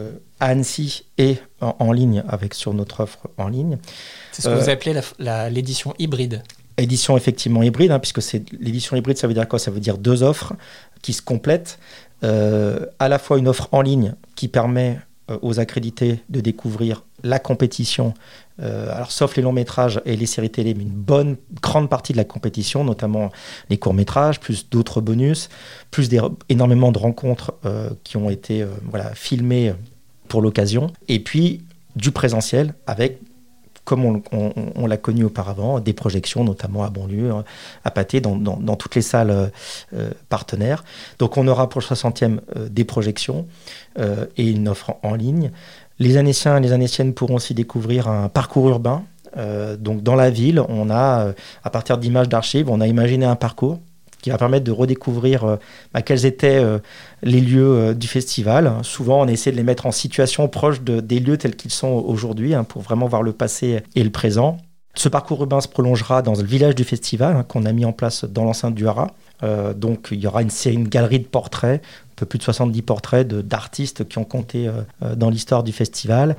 à 0.40 0.46
Annecy 0.46 1.04
et 1.18 1.37
en, 1.61 1.92
ligne 1.92 2.23
avec 2.28 2.54
sur 2.54 2.75
notre 2.75 3.00
offre 3.00 3.28
en 3.38 3.49
ligne. 3.49 3.78
C'est 4.32 4.42
ce 4.42 4.49
que 4.49 4.54
vous 4.54 4.68
euh, 4.68 4.73
appelez 4.73 5.00
l'édition 5.50 5.94
hybride. 5.99 6.42
Édition 6.76 7.16
effectivement 7.16 7.62
hybride, 7.62 7.90
hein, 7.90 7.99
puisque 7.99 8.20
c'est 8.20 8.44
l'édition 8.52 8.96
hybride, 8.96 9.16
ça 9.16 9.26
veut 9.26 9.35
dire 9.35 9.49
quoi? 9.49 9.58
Ça 9.58 9.70
veut 9.70 9.80
dire 9.80 9.96
deux 9.96 10.23
offres 10.23 10.52
qui 11.02 11.12
se 11.12 11.23
complètent. 11.23 11.78
Euh, 12.25 12.87
à 12.99 13.08
la 13.08 13.18
fois 13.18 13.38
une 13.38 13.49
offre 13.49 13.68
en 13.73 13.82
ligne 13.82 14.14
qui 14.37 14.49
permet 14.49 14.99
euh, 15.30 15.38
aux 15.42 15.61
accrédités 15.61 16.20
de 16.28 16.40
découvrir 16.40 17.04
la 17.28 17.38
compétition, 17.38 18.14
alors 18.59 19.12
sauf 19.12 19.37
les 19.37 19.42
longs 19.42 19.52
métrages 19.52 20.00
et 20.06 20.16
les 20.16 20.26
séries 20.26 20.50
télé, 20.50 20.73
mais 20.75 20.83
une 20.83 20.88
bonne 20.88 21.37
grande 21.61 21.90
partie 21.90 22.12
de 22.12 22.18
la 22.18 22.25
compétition, 22.25 22.85
notamment 22.85 23.30
les 23.68 23.76
courts 23.76 23.92
métrages, 23.92 24.40
plus 24.40 24.71
d'autres 24.71 25.00
bonus, 25.00 25.50
plus 25.90 26.09
énormément 26.49 26.90
de 26.90 26.99
rencontres 26.99 27.54
qui 28.02 28.16
ont 28.16 28.30
été 28.30 28.66
voilà, 28.85 29.14
filmées 29.14 29.75
pour 30.28 30.40
l'occasion, 30.40 30.90
et 31.09 31.21
puis 31.21 31.62
du 31.97 32.12
présentiel 32.12 32.75
avec 32.87 33.21
comme 33.87 34.21
on, 34.33 34.87
l'a 34.88 34.97
connu 34.97 35.23
auparavant, 35.23 35.78
des 35.78 35.92
projections, 35.92 36.42
notamment 36.42 36.83
à 36.83 36.90
Bonlieu, 36.90 37.30
hein, 37.30 37.45
à 37.85 37.92
Pâté, 37.92 38.21
dans, 38.21 38.37
toutes 38.76 38.97
les 38.97 39.02
salles 39.02 39.52
euh, 39.95 40.11
partenaires. 40.28 40.83
Donc 41.21 41.37
on 41.37 41.47
aura 41.47 41.68
pour 41.68 41.80
le 41.80 41.87
60e 41.87 42.40
euh, 42.56 42.68
des 42.68 42.85
projections 42.85 43.47
euh, 44.00 44.26
et 44.37 44.50
une 44.50 44.68
offre 44.68 44.97
en, 45.04 45.14
ligne. 45.14 45.52
Les 45.98 46.16
Annéciens 46.16 46.58
et 46.58 46.60
les 46.60 46.72
Annéciennes 46.72 47.14
pourront 47.14 47.36
aussi 47.36 47.54
découvrir 47.54 48.08
un 48.08 48.28
parcours 48.28 48.68
urbain. 48.68 49.04
donc 49.78 50.02
dans 50.02 50.14
la 50.14 50.30
ville, 50.30 50.60
on 50.68 50.90
a, 50.90 51.32
à 51.64 51.70
partir 51.70 51.98
d'images 51.98 52.28
d'archives, 52.28 52.70
on 52.70 52.80
a 52.80 52.86
imaginé 52.86 53.26
un 53.26 53.36
parcours 53.36 53.78
qui 54.26 54.30
va 54.30 54.38
permettre 54.38 54.64
de 54.64 54.72
redécouvrir 54.72 55.44
euh, 55.44 55.56
bah, 55.94 56.02
quels 56.02 56.26
étaient 56.26 56.56
euh, 56.56 56.78
les 57.22 57.40
lieux 57.40 57.78
euh, 57.78 57.94
du 57.94 58.08
festival. 58.08 58.72
Souvent, 58.82 59.20
on 59.20 59.28
essaie 59.28 59.52
de 59.52 59.56
les 59.56 59.62
mettre 59.62 59.86
en 59.86 59.92
situation 59.92 60.48
proche 60.48 60.80
des 60.80 61.20
lieux 61.20 61.36
tels 61.36 61.54
qu'ils 61.54 61.70
sont 61.70 62.02
aujourd'hui, 62.04 62.52
hein, 62.52 62.64
pour 62.64 62.82
vraiment 62.82 63.06
voir 63.06 63.22
le 63.22 63.32
passé 63.32 63.84
et 63.94 64.02
le 64.02 64.10
présent. 64.10 64.56
Ce 64.96 65.08
parcours 65.08 65.42
urbain 65.42 65.60
se 65.60 65.68
prolongera 65.68 66.22
dans 66.22 66.34
le 66.34 66.42
village 66.42 66.74
du 66.74 66.82
festival 66.82 67.36
hein, 67.36 67.44
qu'on 67.44 67.66
a 67.66 67.72
mis 67.72 67.84
en 67.84 67.92
place 67.92 68.24
dans 68.24 68.42
l'enceinte 68.42 68.74
du 68.74 68.88
Hara. 68.88 69.12
Donc 69.42 70.08
il 70.10 70.18
y 70.18 70.26
aura 70.26 70.42
une, 70.42 70.50
une 70.66 70.88
galerie 70.88 71.20
de 71.20 71.26
portraits, 71.26 71.82
un 71.82 72.14
peu 72.16 72.26
plus 72.26 72.38
de 72.38 72.44
70 72.44 72.82
portraits 72.82 73.28
d'artistes 73.28 74.08
qui 74.08 74.18
ont 74.18 74.24
compté 74.24 74.70
dans 75.16 75.30
l'histoire 75.30 75.62
du 75.62 75.72
festival. 75.72 76.36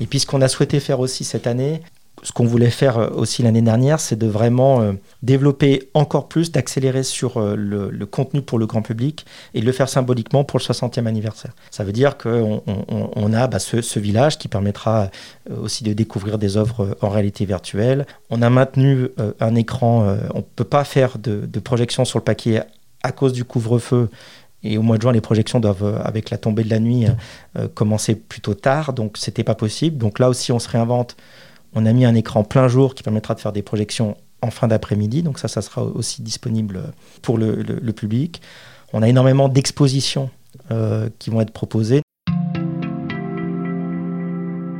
Et 0.00 0.06
puis 0.06 0.18
ce 0.18 0.26
qu'on 0.26 0.42
a 0.42 0.48
souhaité 0.48 0.80
faire 0.80 1.00
aussi 1.00 1.24
cette 1.24 1.46
année, 1.46 1.82
ce 2.22 2.32
qu'on 2.32 2.46
voulait 2.46 2.70
faire 2.70 2.98
euh, 2.98 3.10
aussi 3.10 3.42
l'année 3.42 3.62
dernière, 3.62 4.00
c'est 4.00 4.16
de 4.16 4.26
vraiment 4.26 4.80
euh, 4.80 4.92
développer 5.22 5.90
encore 5.94 6.28
plus, 6.28 6.52
d'accélérer 6.52 7.02
sur 7.02 7.36
euh, 7.38 7.56
le, 7.56 8.06
contenu 8.06 8.42
pour 8.42 8.58
le 8.58 8.66
grand 8.66 8.82
public 8.82 9.26
et 9.54 9.60
de 9.60 9.66
le 9.66 9.72
faire 9.72 9.88
symboliquement 9.88 10.44
pour 10.44 10.58
le 10.58 10.64
60e 10.64 11.06
anniversaire. 11.06 11.52
Ça 11.70 11.84
veut 11.84 11.92
dire 11.92 12.18
qu'on 12.18 12.62
on, 12.66 13.32
a 13.32 13.46
bah, 13.46 13.58
ce, 13.58 13.98
village 13.98 14.38
qui 14.38 14.48
permettra 14.48 15.10
aussi 15.50 15.84
de 15.84 15.92
découvrir 15.92 16.38
des 16.38 16.56
œuvres 16.56 16.96
en 17.00 17.08
réalité 17.08 17.44
virtuelle. 17.44 18.06
On 18.28 18.42
a 18.42 18.50
maintenu 18.50 19.08
un 19.40 19.54
écran, 19.54 20.16
on 20.34 20.38
ne 20.38 20.44
peut 20.56 20.64
pas 20.64 20.84
faire 20.84 21.18
de, 21.18 21.46
de 21.46 21.60
projection 21.60 22.04
sur 22.04 22.18
le 22.18 22.24
paquet 22.24 22.62
à 23.02 23.12
cause 23.12 23.32
du 23.32 23.44
couvre-feu. 23.44 24.10
Et 24.64 24.76
au 24.76 24.82
mois 24.82 24.96
de 24.96 25.02
juin, 25.02 25.12
les 25.12 25.20
projections 25.20 25.60
doivent, 25.60 26.00
avec 26.04 26.30
la 26.30 26.38
tombée 26.38 26.64
de 26.64 26.70
la 26.70 26.80
nuit, 26.80 27.06
commencer 27.74 28.14
plutôt 28.14 28.54
tard, 28.54 28.92
donc 28.92 29.16
c'était 29.16 29.44
pas 29.44 29.54
possible. 29.54 29.96
Donc 29.96 30.18
là 30.18 30.28
aussi, 30.28 30.52
on 30.52 30.58
se 30.58 30.68
réinvente 30.68 31.16
on 31.74 31.86
a 31.86 31.92
mis 31.92 32.04
un 32.04 32.14
écran 32.14 32.44
plein 32.44 32.68
jour 32.68 32.94
qui 32.94 33.02
permettra 33.02 33.34
de 33.34 33.40
faire 33.40 33.52
des 33.52 33.62
projections 33.62 34.16
en 34.42 34.50
fin 34.50 34.68
d'après-midi, 34.68 35.22
donc 35.22 35.38
ça, 35.38 35.48
ça 35.48 35.62
sera 35.62 35.84
aussi 35.84 36.22
disponible 36.22 36.92
pour 37.22 37.38
le, 37.38 37.92
public. 37.92 38.42
On 38.92 39.02
a 39.02 39.08
énormément 39.08 39.48
d'expositions 39.48 40.30
euh, 40.70 41.08
qui 41.18 41.30
vont 41.30 41.40
être 41.40 41.52
proposées. 41.52 42.02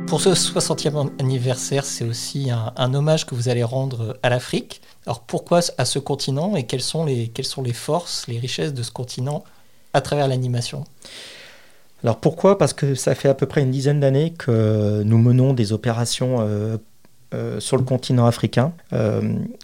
Pour 0.07 0.21
ce 0.21 0.29
60e 0.29 1.09
anniversaire, 1.19 1.85
c'est 1.85 2.03
aussi 2.03 2.51
un, 2.51 2.93
hommage 2.93 3.25
que 3.25 3.33
vous 3.33 3.49
allez 3.49 3.63
rendre 3.63 4.19
à 4.21 4.29
l'Afrique. 4.29 4.81
Alors 5.07 5.21
pourquoi 5.21 5.61
à 5.77 5.85
ce 5.85 5.97
continent 5.97 6.55
et 6.55 6.65
quelles 6.67 6.81
sont 6.81 7.05
les, 7.05 7.29
quelles 7.29 7.45
sont 7.45 7.63
les 7.63 7.73
forces, 7.73 8.27
les 8.27 8.37
richesses 8.37 8.73
de 8.73 8.83
ce 8.83 8.91
continent 8.91 9.43
à 9.93 10.01
travers 10.01 10.27
l'animation? 10.27 10.83
Alors 12.03 12.19
pourquoi? 12.19 12.57
Parce 12.57 12.73
que 12.73 12.95
ça 12.95 13.15
fait 13.15 13.29
à 13.29 13.33
peu 13.33 13.45
près 13.45 13.61
une 13.61 13.71
dizaine 13.71 13.99
d'années 13.99 14.33
que 14.37 15.03
nous 15.03 15.17
menons 15.17 15.53
des 15.53 15.71
opérations 15.71 16.37
euh, 16.41 16.77
euh, 17.33 17.59
sur 17.59 17.77
le 17.77 17.83
continent 17.83 18.25
africain. 18.25 18.73
Euh, 18.91 19.21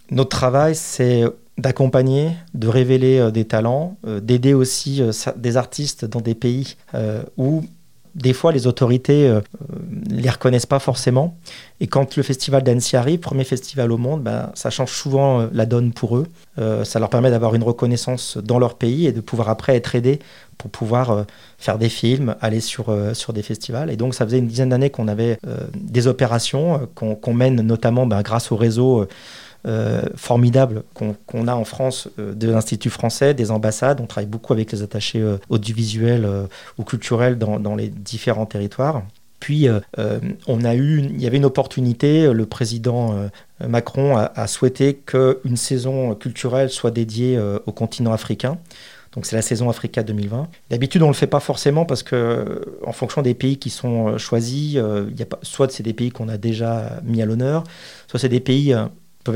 notre 0.09 0.29
travail, 0.29 0.73
c'est 0.73 1.23
d'accompagner, 1.57 2.31
de 2.53 2.69
révéler 2.69 3.31
des 3.33 3.43
talents, 3.43 3.97
d'aider 4.05 4.53
aussi 4.53 5.01
des 5.35 5.57
artistes 5.57 6.05
dans 6.05 6.21
des 6.21 6.33
pays 6.33 6.77
où 7.35 7.63
des 8.21 8.33
fois, 8.33 8.51
les 8.51 8.67
autorités 8.67 9.29
ne 9.29 9.35
euh, 9.35 9.41
les 10.09 10.29
reconnaissent 10.29 10.65
pas 10.65 10.79
forcément. 10.79 11.37
Et 11.79 11.87
quand 11.87 12.17
le 12.17 12.23
festival 12.23 12.63
d'Annecy 12.63 12.97
arrive, 12.97 13.19
premier 13.19 13.45
festival 13.45 13.91
au 13.91 13.97
monde, 13.97 14.23
ben, 14.23 14.51
ça 14.55 14.69
change 14.69 14.91
souvent 14.91 15.41
euh, 15.41 15.47
la 15.53 15.65
donne 15.65 15.93
pour 15.93 16.17
eux. 16.17 16.27
Euh, 16.59 16.83
ça 16.83 16.99
leur 16.99 17.09
permet 17.09 17.31
d'avoir 17.31 17.55
une 17.55 17.63
reconnaissance 17.63 18.37
dans 18.37 18.59
leur 18.59 18.75
pays 18.75 19.07
et 19.07 19.13
de 19.13 19.21
pouvoir 19.21 19.49
après 19.49 19.75
être 19.75 19.95
aidés 19.95 20.19
pour 20.57 20.69
pouvoir 20.69 21.25
faire 21.57 21.77
des 21.77 21.87
films, 21.87 22.35
aller 22.41 22.59
sur, 22.59 22.93
sur 23.13 23.31
des 23.31 23.41
festivals. 23.41 23.89
Et 23.89 23.95
donc, 23.95 24.13
ça 24.13 24.25
faisait 24.25 24.39
une 24.39 24.47
dizaine 24.47 24.67
d'années 24.67 24.89
qu'on 24.89 25.07
avait 25.07 25.39
des 25.73 26.07
opérations 26.07 26.89
qu'on 26.95 27.33
mène 27.33 27.61
notamment 27.61 28.05
ben, 28.05 28.21
grâce 28.23 28.51
au 28.51 28.57
réseau 28.57 29.07
euh, 29.67 30.03
formidable 30.15 30.83
qu'on 30.93 31.47
a 31.49 31.53
en 31.53 31.65
France 31.65 32.07
euh, 32.17 32.33
de 32.33 32.49
l'Institut 32.49 32.89
français, 32.89 33.33
des 33.33 33.51
ambassades. 33.51 33.99
On 33.99 34.05
travaille 34.05 34.29
beaucoup 34.29 34.53
avec 34.53 34.71
les 34.71 34.83
attachés 34.83 35.19
euh, 35.19 35.35
audiovisuels 35.49 36.25
ou 36.77 36.85
culturels 36.85 37.37
dans, 37.37 37.75
les 37.75 37.89
différents 37.89 38.45
territoires. 38.45 39.03
Puis, 39.41 39.67
on 40.47 40.65
a 40.65 40.75
eu, 40.75 40.99
il 40.99 41.21
y 41.21 41.27
avait 41.27 41.37
une 41.37 41.45
opportunité. 41.45 42.31
Le 42.31 42.45
président 42.45 43.29
Macron 43.65 44.17
a, 44.17 44.31
a 44.35 44.47
souhaité 44.47 44.95
qu'une 44.95 45.55
saison 45.55 46.13
culturelle 46.15 46.69
soit 46.69 46.91
dédiée 46.91 47.39
au 47.65 47.71
continent 47.71 48.11
africain. 48.11 48.57
Donc 49.13 49.25
c'est 49.25 49.35
la 49.35 49.41
saison 49.41 49.69
Africa 49.69 50.03
2020. 50.03 50.47
D'habitude, 50.69 51.01
on 51.01 51.07
ne 51.07 51.11
le 51.11 51.17
fait 51.17 51.27
pas 51.27 51.39
forcément 51.39 51.85
parce 51.85 52.03
que, 52.03 52.61
en 52.85 52.91
fonction 52.91 53.21
des 53.21 53.33
pays 53.33 53.57
qui 53.57 53.69
sont 53.69 54.17
choisis, 54.17 54.73
il 54.73 55.19
y 55.19 55.23
a 55.23 55.25
soit 55.41 55.71
c'est 55.71 55.83
des 55.83 55.93
pays 55.93 56.11
qu'on 56.11 56.27
a 56.27 56.37
déjà 56.37 56.99
mis 57.03 57.21
à 57.21 57.25
l'honneur, 57.25 57.63
soit 58.07 58.19
c'est 58.19 58.29
des 58.29 58.41
pays 58.41 58.75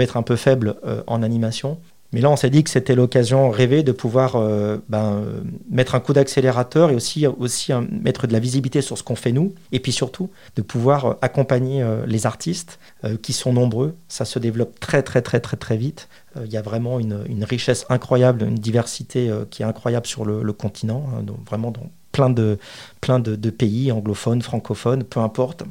être 0.02 0.18
un 0.18 0.24
peu 0.24 0.36
faibles 0.36 0.76
euh, 0.86 1.04
en 1.08 1.24
animation. 1.24 1.80
Mais 2.12 2.22
là, 2.22 2.30
on 2.30 2.36
s'est 2.36 2.52
dit 2.52 2.64
que 2.64 2.70
c'était 2.70 2.94
l'occasion 2.94 3.50
rêvée 3.50 3.82
de 3.82 3.92
pouvoir 3.92 4.36
euh, 4.36 4.78
ben, 4.88 5.24
mettre 5.72 5.96
un 5.96 6.00
coup 6.00 6.14
d'accélérateur 6.14 6.92
et 6.92 6.96
aussi, 6.96 7.26
aussi 7.26 7.72
mettre 7.90 8.28
de 8.28 8.34
la 8.34 8.40
visibilité 8.40 8.82
sur 8.82 9.00
ce 9.00 9.04
qu'on 9.04 9.16
fait 9.16 9.32
nous. 9.32 9.56
Et 9.72 9.80
puis 9.80 9.92
surtout, 9.92 10.30
de 10.56 10.62
pouvoir 10.62 11.06
euh, 11.06 11.14
accompagner 11.24 11.84
les 12.06 12.28
artistes 12.28 12.78
qui 13.24 13.34
sont 13.34 13.52
nombreux. 13.52 13.96
Ça 14.10 14.26
se 14.26 14.38
développe 14.38 14.80
très, 14.80 15.02
très, 15.02 15.24
très, 15.24 15.40
très, 15.40 15.58
très 15.58 15.76
vite. 15.76 16.08
Il 16.44 16.52
y 16.52 16.58
a 16.58 16.62
vraiment 16.62 17.00
une, 17.00 17.44
richesse 17.44 17.86
incroyable, 17.90 18.44
une 18.44 18.56
diversité 18.56 19.32
qui 19.50 19.64
est 19.64 19.66
incroyable 19.66 20.06
sur 20.06 20.24
le, 20.24 20.54
continent, 20.54 21.10
hein, 21.16 21.24
donc 21.24 21.38
vraiment 21.48 21.72
dans 21.72 21.90
plein 22.12 22.30
de, 22.30 22.60
plein 23.02 23.20
de 23.20 23.50
pays 23.50 23.92
anglophones, 23.92 24.44
francophones, 24.44 25.04
peu 25.04 25.20
importe. 25.20 25.64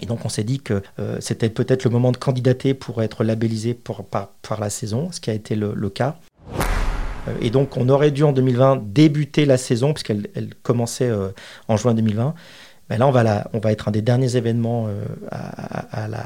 Et 0.00 0.06
donc 0.06 0.24
on 0.24 0.28
s'est 0.28 0.44
dit 0.44 0.60
que 0.60 0.82
euh, 0.98 1.16
c'était 1.20 1.48
peut-être 1.48 1.84
le 1.84 1.90
moment 1.90 2.12
de 2.12 2.16
candidater 2.16 2.74
pour 2.74 3.02
être 3.02 3.24
labellisé 3.24 3.74
pour, 3.74 4.04
par, 4.04 4.30
la 4.60 4.70
saison, 4.70 5.10
ce 5.10 5.20
qui 5.20 5.30
a 5.30 5.32
été 5.32 5.54
le, 5.54 5.90
cas. 5.90 6.16
Euh, 7.28 7.32
et 7.40 7.50
donc 7.50 7.76
on 7.76 7.88
aurait 7.88 8.10
dû 8.10 8.22
en 8.22 8.32
2020 8.32 8.82
débuter 8.84 9.46
la 9.46 9.56
saison, 9.56 9.92
puisqu'elle 9.92 10.28
elle 10.34 10.54
commençait 10.62 11.08
euh, 11.08 11.28
en 11.68 11.76
juin 11.76 11.94
2020. 11.94 12.34
Mais 12.88 12.98
là, 12.98 13.08
on 13.08 13.10
va, 13.10 13.48
on 13.52 13.58
va 13.58 13.72
être 13.72 13.88
un 13.88 13.90
des 13.90 14.02
derniers 14.02 14.36
événements 14.36 14.88
à, 15.32 16.06
la, 16.06 16.24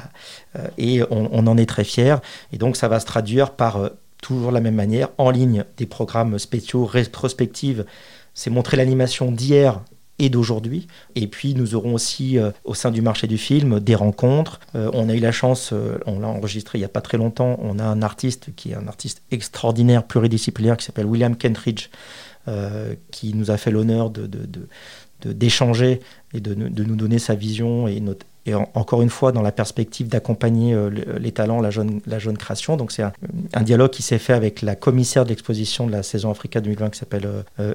et 0.77 1.01
on, 1.11 1.47
en 1.47 1.57
est 1.57 1.65
très 1.65 1.85
fiers. 1.85 2.17
Et 2.53 2.59
donc 2.59 2.77
ça 2.77 2.87
va 2.87 3.01
se 3.01 3.07
traduire 3.07 3.53
par 3.53 3.89
toujours 4.21 4.53
la 4.53 4.61
même 4.61 4.75
manière, 4.75 5.09
en 5.17 5.31
ligne, 5.31 5.65
des 5.79 5.87
programmes 5.87 6.39
spéciaux, 6.39 6.85
rétrospectives. 6.85 7.87
C'est 8.35 8.51
montrer 8.51 8.77
l'animation 8.77 9.33
d'hier 9.33 9.81
et 10.21 10.29
d'aujourd'hui. 10.29 10.87
Et 11.17 11.27
puis 11.27 11.55
nous 11.55 11.75
aurons 11.75 11.95
aussi 11.95 12.39
euh, 12.39 12.51
au 12.65 12.75
sein 12.75 12.93
du 12.93 13.03
marché 13.03 13.27
du 13.27 13.39
film 13.39 13.81
des 13.81 13.95
rencontres. 13.95 14.61
Euh, 14.77 14.91
on 14.93 15.09
a 15.09 15.15
eu 15.15 15.19
la 15.19 15.33
chance, 15.33 15.71
euh, 15.73 15.99
on 16.07 16.21
l'a 16.21 16.29
enregistré 16.29 16.79
il 16.79 16.83
n'y 16.83 16.85
a 16.85 16.89
pas 16.89 17.01
très 17.01 17.19
longtemps, 17.19 17.59
on 17.61 17.79
a 17.79 17.85
un 17.85 18.03
artiste 18.03 18.55
qui 18.55 18.73
est 18.73 18.75
un 18.75 18.87
artiste 18.87 19.23
extraordinaire, 19.31 20.05
pluridisciplinaire, 20.05 20.77
qui 20.77 20.85
s'appelle 20.85 21.07
William 21.07 21.35
Kentridge, 21.37 21.89
qui 23.13 23.33
nous 23.35 23.53
a 23.53 23.57
fait 23.57 23.71
l'honneur 23.71 24.11
de, 24.11 24.29
d'échanger 25.25 26.01
et 26.35 26.41
de, 26.41 26.55
nous 26.55 26.97
donner 26.97 27.21
sa 27.21 27.37
vision 27.37 27.87
et, 27.87 28.01
notre, 28.01 28.27
et 28.45 28.55
encore 28.55 29.03
une 29.03 29.11
fois 29.11 29.31
dans 29.31 29.43
la 29.43 29.53
perspective 29.53 30.09
d'accompagner 30.09 30.77
les 31.21 31.31
talents, 31.31 31.61
la 31.61 31.71
jeune, 31.71 32.01
la 32.07 32.19
jeune 32.19 32.37
création. 32.37 32.77
Donc 32.77 32.91
c'est 32.91 33.05
un, 33.05 33.63
dialogue 33.63 33.91
qui 33.91 34.03
s'est 34.03 34.19
fait 34.19 34.33
avec 34.33 34.63
la 34.63 34.75
commissaire 34.75 35.23
de 35.25 35.29
l'exposition 35.29 35.87
de 35.87 35.93
la 35.93 36.03
saison 36.03 36.33
Africa 36.33 36.61
2020 36.61 36.91
qui 36.91 36.99
s'appelle 36.99 37.29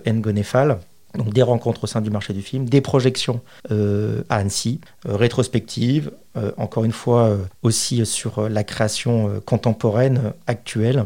Ngonefal 0.06 0.80
donc 1.18 1.34
des 1.34 1.42
rencontres 1.42 1.84
au 1.84 1.88
sein 1.88 2.02
du 2.02 2.10
marché 2.10 2.34
du 2.34 2.42
film, 2.42 2.68
des 2.68 2.82
projections 2.82 3.42
euh, 3.72 4.24
à 4.30 4.38
Annecy, 4.38 4.80
euh, 5.08 5.16
rétrospectives, 5.16 6.12
euh, 6.38 6.52
encore 6.58 6.84
une 6.84 6.92
fois 6.92 7.38
aussi 7.64 8.06
sur 8.06 8.50
la 8.50 8.64
création 8.64 9.42
contemporaine 9.46 10.34
actuelle. 10.48 11.06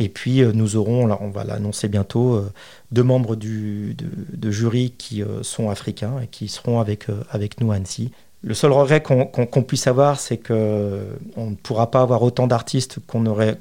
Et 0.00 0.08
puis 0.08 0.42
nous 0.54 0.76
aurons, 0.76 1.06
là, 1.06 1.18
on 1.20 1.28
va 1.28 1.42
l'annoncer 1.42 1.88
bientôt, 1.88 2.44
deux 2.92 3.02
membres 3.02 3.34
du, 3.34 3.96
de, 3.96 4.50
jury 4.50 4.94
qui 4.96 5.24
sont 5.42 5.70
africains 5.70 6.20
et 6.22 6.28
qui 6.28 6.46
seront 6.46 6.78
avec, 6.78 7.06
avec 7.30 7.60
nous 7.60 7.72
à 7.72 7.76
Annecy. 7.76 8.12
Le 8.40 8.54
seul 8.54 8.70
regret 8.70 9.02
qu'on 9.02 9.62
puisse 9.64 9.88
avoir, 9.88 10.20
c'est 10.20 10.36
qu'on 10.36 10.54
ne 10.54 11.54
pourra 11.60 11.90
pas 11.90 12.02
avoir 12.02 12.22
autant 12.22 12.46
d'artistes 12.46 13.00
qu'on 13.04 13.26
aurait, 13.26 13.58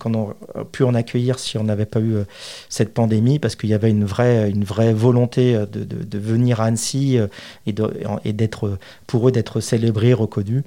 pu 0.71 0.83
en 0.83 0.93
accueillir 0.93 1.39
si 1.39 1.57
on 1.57 1.63
n'avait 1.63 1.87
pas 1.87 1.99
eu 1.99 2.13
euh, 2.13 2.23
cette 2.69 2.93
pandémie, 2.93 3.39
parce 3.39 3.55
qu'il 3.55 3.71
y 3.71 3.73
avait 3.73 3.89
une 3.89 4.05
vraie, 4.05 4.53
volonté 4.93 5.55
euh, 5.55 5.65
de, 5.65 5.83
de, 5.83 6.17
venir 6.19 6.61
à 6.61 6.65
Annecy 6.65 7.17
euh, 7.17 7.25
et 7.65 8.33
d'être, 8.33 8.77
pour 9.07 9.27
eux 9.27 9.31
d'être 9.31 9.61
célébrés, 9.61 10.13
reconnus. 10.13 10.61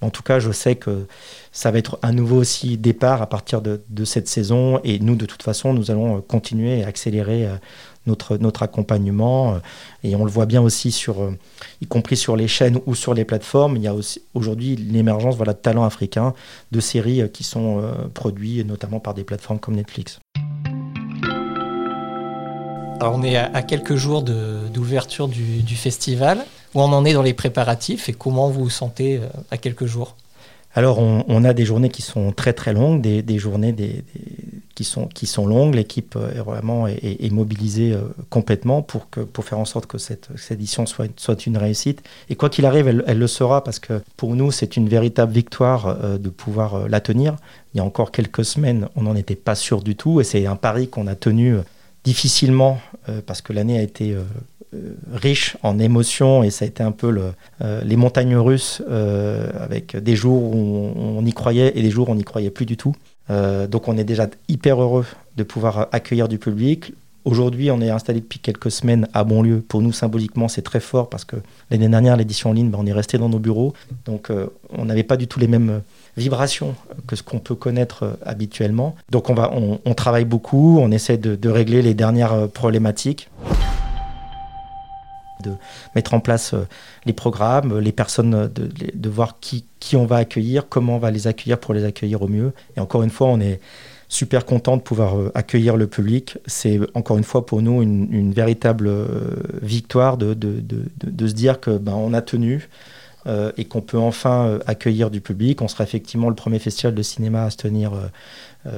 En 0.00 0.10
tout 0.10 0.24
cas, 0.24 0.40
je 0.40 0.50
sais 0.50 0.74
que 0.74 1.06
ça 1.52 1.70
va 1.70 1.78
être 1.78 2.00
un 2.02 2.12
nouveau 2.12 2.38
aussi 2.38 2.76
départ 2.76 3.22
à 3.22 3.28
partir 3.28 3.62
de, 3.62 3.80
de 3.88 4.04
cette 4.04 4.26
saison, 4.26 4.80
et 4.82 4.98
nous, 4.98 5.14
de 5.14 5.26
toute 5.26 5.44
façon, 5.44 5.72
nous 5.72 5.92
allons 5.92 6.20
continuer 6.20 6.80
et 6.80 6.84
accélérer 6.84 7.48
notre, 8.06 8.36
notre 8.36 8.62
accompagnement. 8.62 9.54
Euh, 9.54 9.58
et 10.04 10.16
on 10.16 10.24
le 10.24 10.30
voit 10.30 10.46
bien 10.46 10.62
aussi, 10.62 10.92
sur, 10.92 11.22
euh, 11.22 11.38
y 11.80 11.86
compris 11.86 12.16
sur 12.16 12.36
les 12.36 12.48
chaînes 12.48 12.78
ou 12.86 12.94
sur 12.94 13.14
les 13.14 13.24
plateformes. 13.24 13.76
Il 13.76 13.82
y 13.82 13.88
a 13.88 13.94
aussi 13.94 14.22
aujourd'hui 14.34 14.76
l'émergence 14.76 15.36
voilà, 15.36 15.52
de 15.52 15.58
talents 15.58 15.84
africains, 15.84 16.34
de 16.70 16.80
séries 16.80 17.22
euh, 17.22 17.28
qui 17.28 17.44
sont 17.44 17.82
produits 18.14 18.64
notamment 18.64 19.00
par 19.00 19.14
des 19.14 19.24
plateformes 19.24 19.58
comme 19.58 19.74
Netflix. 19.74 20.20
Alors 23.00 23.14
on 23.16 23.22
est 23.22 23.36
à, 23.36 23.62
quelques 23.62 23.96
jours 23.96 24.22
d'ouverture 24.22 25.28
du, 25.28 25.62
du, 25.62 25.74
festival. 25.74 26.44
Où 26.74 26.80
on 26.80 26.92
en 26.92 27.04
est 27.04 27.12
dans 27.12 27.22
les 27.22 27.34
préparatifs 27.34 28.08
et 28.08 28.12
comment 28.12 28.48
vous 28.48 28.64
vous 28.64 28.70
sentez 28.70 29.20
à 29.50 29.56
quelques 29.56 29.86
jours? 29.86 30.16
Alors, 30.74 30.98
on, 30.98 31.44
a 31.44 31.52
des 31.52 31.66
journées 31.66 31.90
qui 31.90 32.00
sont 32.00 32.32
très 32.32 32.54
très 32.54 32.72
longues, 32.72 33.02
des, 33.02 33.38
journées 33.38 33.74
qui, 34.74 34.84
sont, 34.84 35.06
qui 35.06 35.26
sont 35.26 35.46
longues. 35.46 35.74
L'équipe 35.74 36.16
est 36.16 36.38
vraiment 36.38 36.86
est, 36.86 37.30
mobilisée 37.30 37.94
complètement 38.30 38.80
pour, 38.80 39.10
que, 39.10 39.20
pour 39.20 39.44
faire 39.44 39.58
en 39.58 39.66
sorte 39.66 39.84
que 39.84 39.98
cette, 39.98 40.30
édition 40.50 40.86
soit, 40.86 41.10
soit 41.20 41.44
une 41.44 41.58
réussite. 41.58 42.02
Et 42.30 42.36
quoi 42.36 42.48
qu'il 42.48 42.64
arrive, 42.64 42.88
elle, 42.88 43.18
le 43.18 43.26
sera 43.26 43.62
parce 43.62 43.80
que 43.80 44.00
pour 44.16 44.34
nous, 44.34 44.50
c'est 44.50 44.78
une 44.78 44.88
véritable 44.88 45.32
victoire 45.32 46.18
de 46.18 46.28
pouvoir 46.30 46.88
la 46.88 47.00
tenir. 47.00 47.36
Il 47.74 47.78
y 47.78 47.80
a 47.80 47.84
encore 47.84 48.10
quelques 48.10 48.44
semaines, 48.44 48.88
on 48.96 49.02
n'en 49.02 49.14
était 49.14 49.36
pas 49.36 49.54
sûr 49.54 49.82
du 49.82 49.94
tout 49.94 50.22
et 50.22 50.24
c'est 50.24 50.46
un 50.46 50.56
pari 50.56 50.88
qu'on 50.88 51.06
a 51.06 51.14
tenu 51.14 51.58
difficilement 52.04 52.80
parce 53.26 53.42
que 53.42 53.52
l'année 53.52 53.78
a 53.78 53.82
été 53.82 54.12
euh, 54.12 54.22
riche 55.12 55.56
en 55.62 55.78
émotions 55.78 56.42
et 56.42 56.50
ça 56.50 56.64
a 56.64 56.68
été 56.68 56.82
un 56.82 56.92
peu 56.92 57.32
euh, 57.60 57.80
les 57.84 57.96
montagnes 57.96 58.36
russes 58.36 58.82
euh, 58.88 59.50
avec 59.60 59.96
des 59.96 60.16
jours 60.16 60.42
où 60.42 60.92
on, 60.96 61.24
y 61.24 61.32
croyait 61.32 61.72
et 61.76 61.82
des 61.82 61.90
jours 61.90 62.08
où 62.08 62.12
on 62.12 62.16
n'y 62.16 62.24
croyait 62.24 62.50
plus 62.50 62.66
du 62.66 62.76
tout. 62.76 62.94
donc 63.28 63.88
on 63.88 63.96
est 63.96 64.04
déjà 64.04 64.26
hyper 64.48 64.80
heureux 64.80 65.06
de 65.36 65.42
pouvoir 65.42 65.88
accueillir 65.92 66.28
du 66.28 66.38
public. 66.38 66.92
Aujourd'hui, 67.24 67.70
on 67.70 67.80
est 67.80 67.88
installé 67.88 68.20
depuis 68.20 68.40
quelques 68.40 68.70
semaines 68.72 69.06
à 69.14 69.22
Bonlieu. 69.22 69.62
Pour 69.66 69.80
nous, 69.80 69.92
symboliquement, 69.92 70.48
c'est 70.48 70.62
très 70.62 70.80
fort 70.80 71.08
parce 71.08 71.24
que 71.24 71.36
l'année 71.70 71.88
dernière, 71.88 72.16
l'édition 72.16 72.50
en 72.50 72.52
ligne, 72.52 72.68
ben, 72.68 72.78
on 72.80 72.86
est 72.86 72.92
resté 72.92 73.16
dans 73.16 73.28
nos 73.28 73.38
bureaux. 73.38 73.74
Donc, 74.06 74.30
on 74.70 74.84
n'avait 74.84 75.04
pas 75.04 75.16
du 75.16 75.28
tout 75.28 75.38
les 75.38 75.46
mêmes 75.46 75.82
vibrations 76.16 76.74
que 77.06 77.14
ce 77.14 77.22
qu'on 77.22 77.38
peut 77.38 77.54
connaître 77.54 78.18
habituellement. 78.26 78.96
Donc, 79.10 79.30
on, 79.30 79.34
va, 79.34 79.52
on, 79.54 79.94
travaille 79.94 80.24
beaucoup, 80.24 80.78
on 80.80 80.90
essaie 80.90 81.16
de 81.16 81.48
régler 81.48 81.80
les 81.80 81.94
dernières 81.94 82.48
problématiques 82.48 83.30
de 85.42 85.52
mettre 85.94 86.14
en 86.14 86.20
place 86.20 86.54
euh, 86.54 86.66
les 87.04 87.12
programmes, 87.12 87.78
les 87.78 87.92
personnes, 87.92 88.50
de, 88.52 89.08
voir 89.08 89.38
qui, 89.40 89.64
on 89.94 90.06
va 90.06 90.16
accueillir, 90.16 90.68
comment 90.68 90.96
on 90.96 90.98
va 90.98 91.10
les 91.10 91.26
accueillir 91.26 91.58
pour 91.58 91.74
les 91.74 91.84
accueillir 91.84 92.22
au 92.22 92.28
mieux. 92.28 92.52
Et 92.76 92.80
encore 92.80 93.02
une 93.02 93.10
fois, 93.10 93.28
on 93.28 93.40
est 93.40 93.60
super 94.08 94.44
content 94.44 94.76
de 94.76 94.82
pouvoir 94.82 95.18
euh, 95.18 95.32
accueillir 95.34 95.76
le 95.76 95.86
public. 95.86 96.38
C'est 96.46 96.80
encore 96.94 97.18
une 97.18 97.24
fois 97.24 97.44
pour 97.44 97.62
nous 97.62 97.82
une, 97.82 98.32
véritable 98.32 98.86
euh, 98.88 99.06
victoire 99.60 100.16
de, 100.16 100.34
de, 100.34 101.26
se 101.26 101.34
dire 101.34 101.60
que 101.60 101.70
ben, 101.76 101.94
on 101.94 102.14
a 102.14 102.22
tenu. 102.22 102.68
et 103.56 103.64
qu'on 103.66 103.82
peut 103.82 103.98
enfin 103.98 104.58
accueillir 104.66 105.08
du 105.08 105.20
public. 105.20 105.62
On 105.62 105.68
sera 105.68 105.84
effectivement 105.84 106.28
le 106.28 106.34
premier 106.34 106.58
festival 106.58 106.92
de 106.92 107.02
cinéma 107.02 107.44
à 107.44 107.50
se 107.50 107.56
tenir 107.56 107.92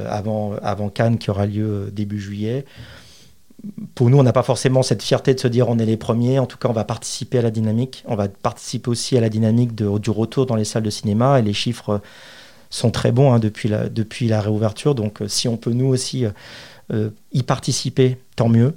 avant, 0.06 0.52
avant 0.62 0.90
Cannes 0.90 1.16
qui 1.16 1.30
aura 1.30 1.46
lieu 1.46 1.90
début 1.90 2.20
juillet 2.20 2.66
pour 3.94 4.10
nous, 4.10 4.18
on 4.18 4.22
n'a 4.22 4.32
pas 4.32 4.42
forcément 4.42 4.82
cette 4.82 5.02
fierté 5.02 5.34
de 5.34 5.40
se 5.40 5.48
dire 5.48 5.68
on 5.68 5.78
est 5.78 5.86
les 5.86 5.96
premiers. 5.96 6.38
En 6.38 6.46
tout 6.46 6.58
cas, 6.58 6.68
on 6.68 6.72
va 6.72 6.84
participer 6.84 7.38
à 7.38 7.42
la 7.42 7.50
dynamique. 7.50 8.04
On 8.06 8.16
va 8.16 8.28
participer 8.28 8.88
aussi 8.90 9.16
à 9.16 9.20
la 9.20 9.28
dynamique 9.28 9.74
du 9.74 10.10
retour 10.10 10.46
dans 10.46 10.56
les 10.56 10.64
salles 10.64 10.82
de 10.82 10.90
cinéma. 10.90 11.38
Et 11.38 11.42
les 11.42 11.52
chiffres 11.52 12.00
sont 12.70 12.90
très 12.90 13.12
bons 13.12 13.32
hein, 13.32 13.38
depuis, 13.38 13.68
la, 14.28 14.40
réouverture. 14.40 14.94
Donc, 14.94 15.22
euh, 15.22 15.28
si 15.28 15.48
on 15.48 15.56
peut 15.56 15.72
nous 15.72 15.86
aussi 15.86 16.24
euh, 16.24 16.30
euh, 16.92 17.10
y 17.32 17.42
participer, 17.42 18.18
tant 18.36 18.48
mieux. 18.48 18.74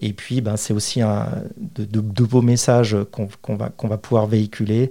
et 0.00 0.12
puis, 0.12 0.40
ben, 0.40 0.56
c'est 0.56 0.72
aussi 0.72 1.00
un, 1.00 1.26
de, 1.76 2.00
beaux 2.00 2.42
messages 2.42 2.96
qu'on 3.10 3.56
va, 3.56 3.98
pouvoir 3.98 4.26
véhiculer, 4.26 4.90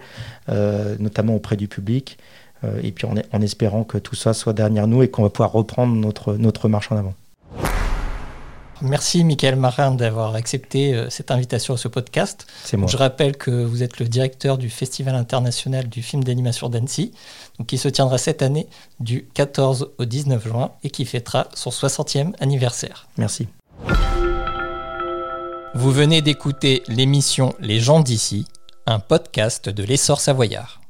notamment 1.00 1.36
auprès 1.36 1.56
du 1.56 1.70
public. 1.70 2.18
et 2.84 2.92
puis, 2.92 3.08
en, 3.08 3.42
espérant 3.42 3.86
que 3.86 3.98
tout 3.98 4.16
ça 4.16 4.34
soit 4.34 4.52
derrière 4.52 4.88
nous 4.88 5.04
et 5.04 5.10
qu'on 5.10 5.24
va 5.24 5.30
pouvoir 5.30 5.54
reprendre 5.54 5.96
notre 6.38 6.68
marche 6.68 6.92
en 6.92 6.98
avant. 6.98 7.14
Merci 8.82 9.24
Michael 9.24 9.56
Marin 9.56 9.92
d'avoir 9.92 10.36
accepté 10.36 10.94
euh, 10.94 11.10
cette 11.10 11.32
invitation 11.32 11.74
à 11.74 11.78
ce 11.78 11.88
podcast. 11.88 12.46
C'est 12.64 12.78
moi. 12.78 12.88
Je 12.88 12.98
rappelle 12.98 13.36
que 13.36 13.50
vous 13.50 13.82
êtes 13.82 14.00
le 14.00 14.08
directeur 14.08 14.58
du 14.58 14.70
Festival 14.70 15.16
international 15.16 15.90
du 15.90 16.04
film 16.04 16.24
d'animation 16.24 16.70
d'Annecy, 16.70 17.12
qui 17.66 17.78
se 17.78 17.88
tiendra 17.88 18.18
cette 18.18 18.42
année 18.42 18.68
du 19.00 19.28
14 19.34 19.92
au 19.98 20.06
19 20.06 20.48
juin 20.48 20.72
et 20.84 20.90
qui 20.90 21.06
fêtera 21.06 21.48
son 21.54 21.72
60e 21.72 22.34
anniversaire. 22.40 23.08
Merci. 23.18 23.48
Vous 25.74 25.92
venez 25.92 26.22
d'écouter 26.22 26.84
l'émission 26.88 27.54
Les 27.60 27.80
gens 27.80 28.00
d'ici, 28.00 28.46
un 28.86 29.00
podcast 29.00 29.70
de 29.70 29.84
l'essor 29.84 30.20
savoyard. 30.22 30.82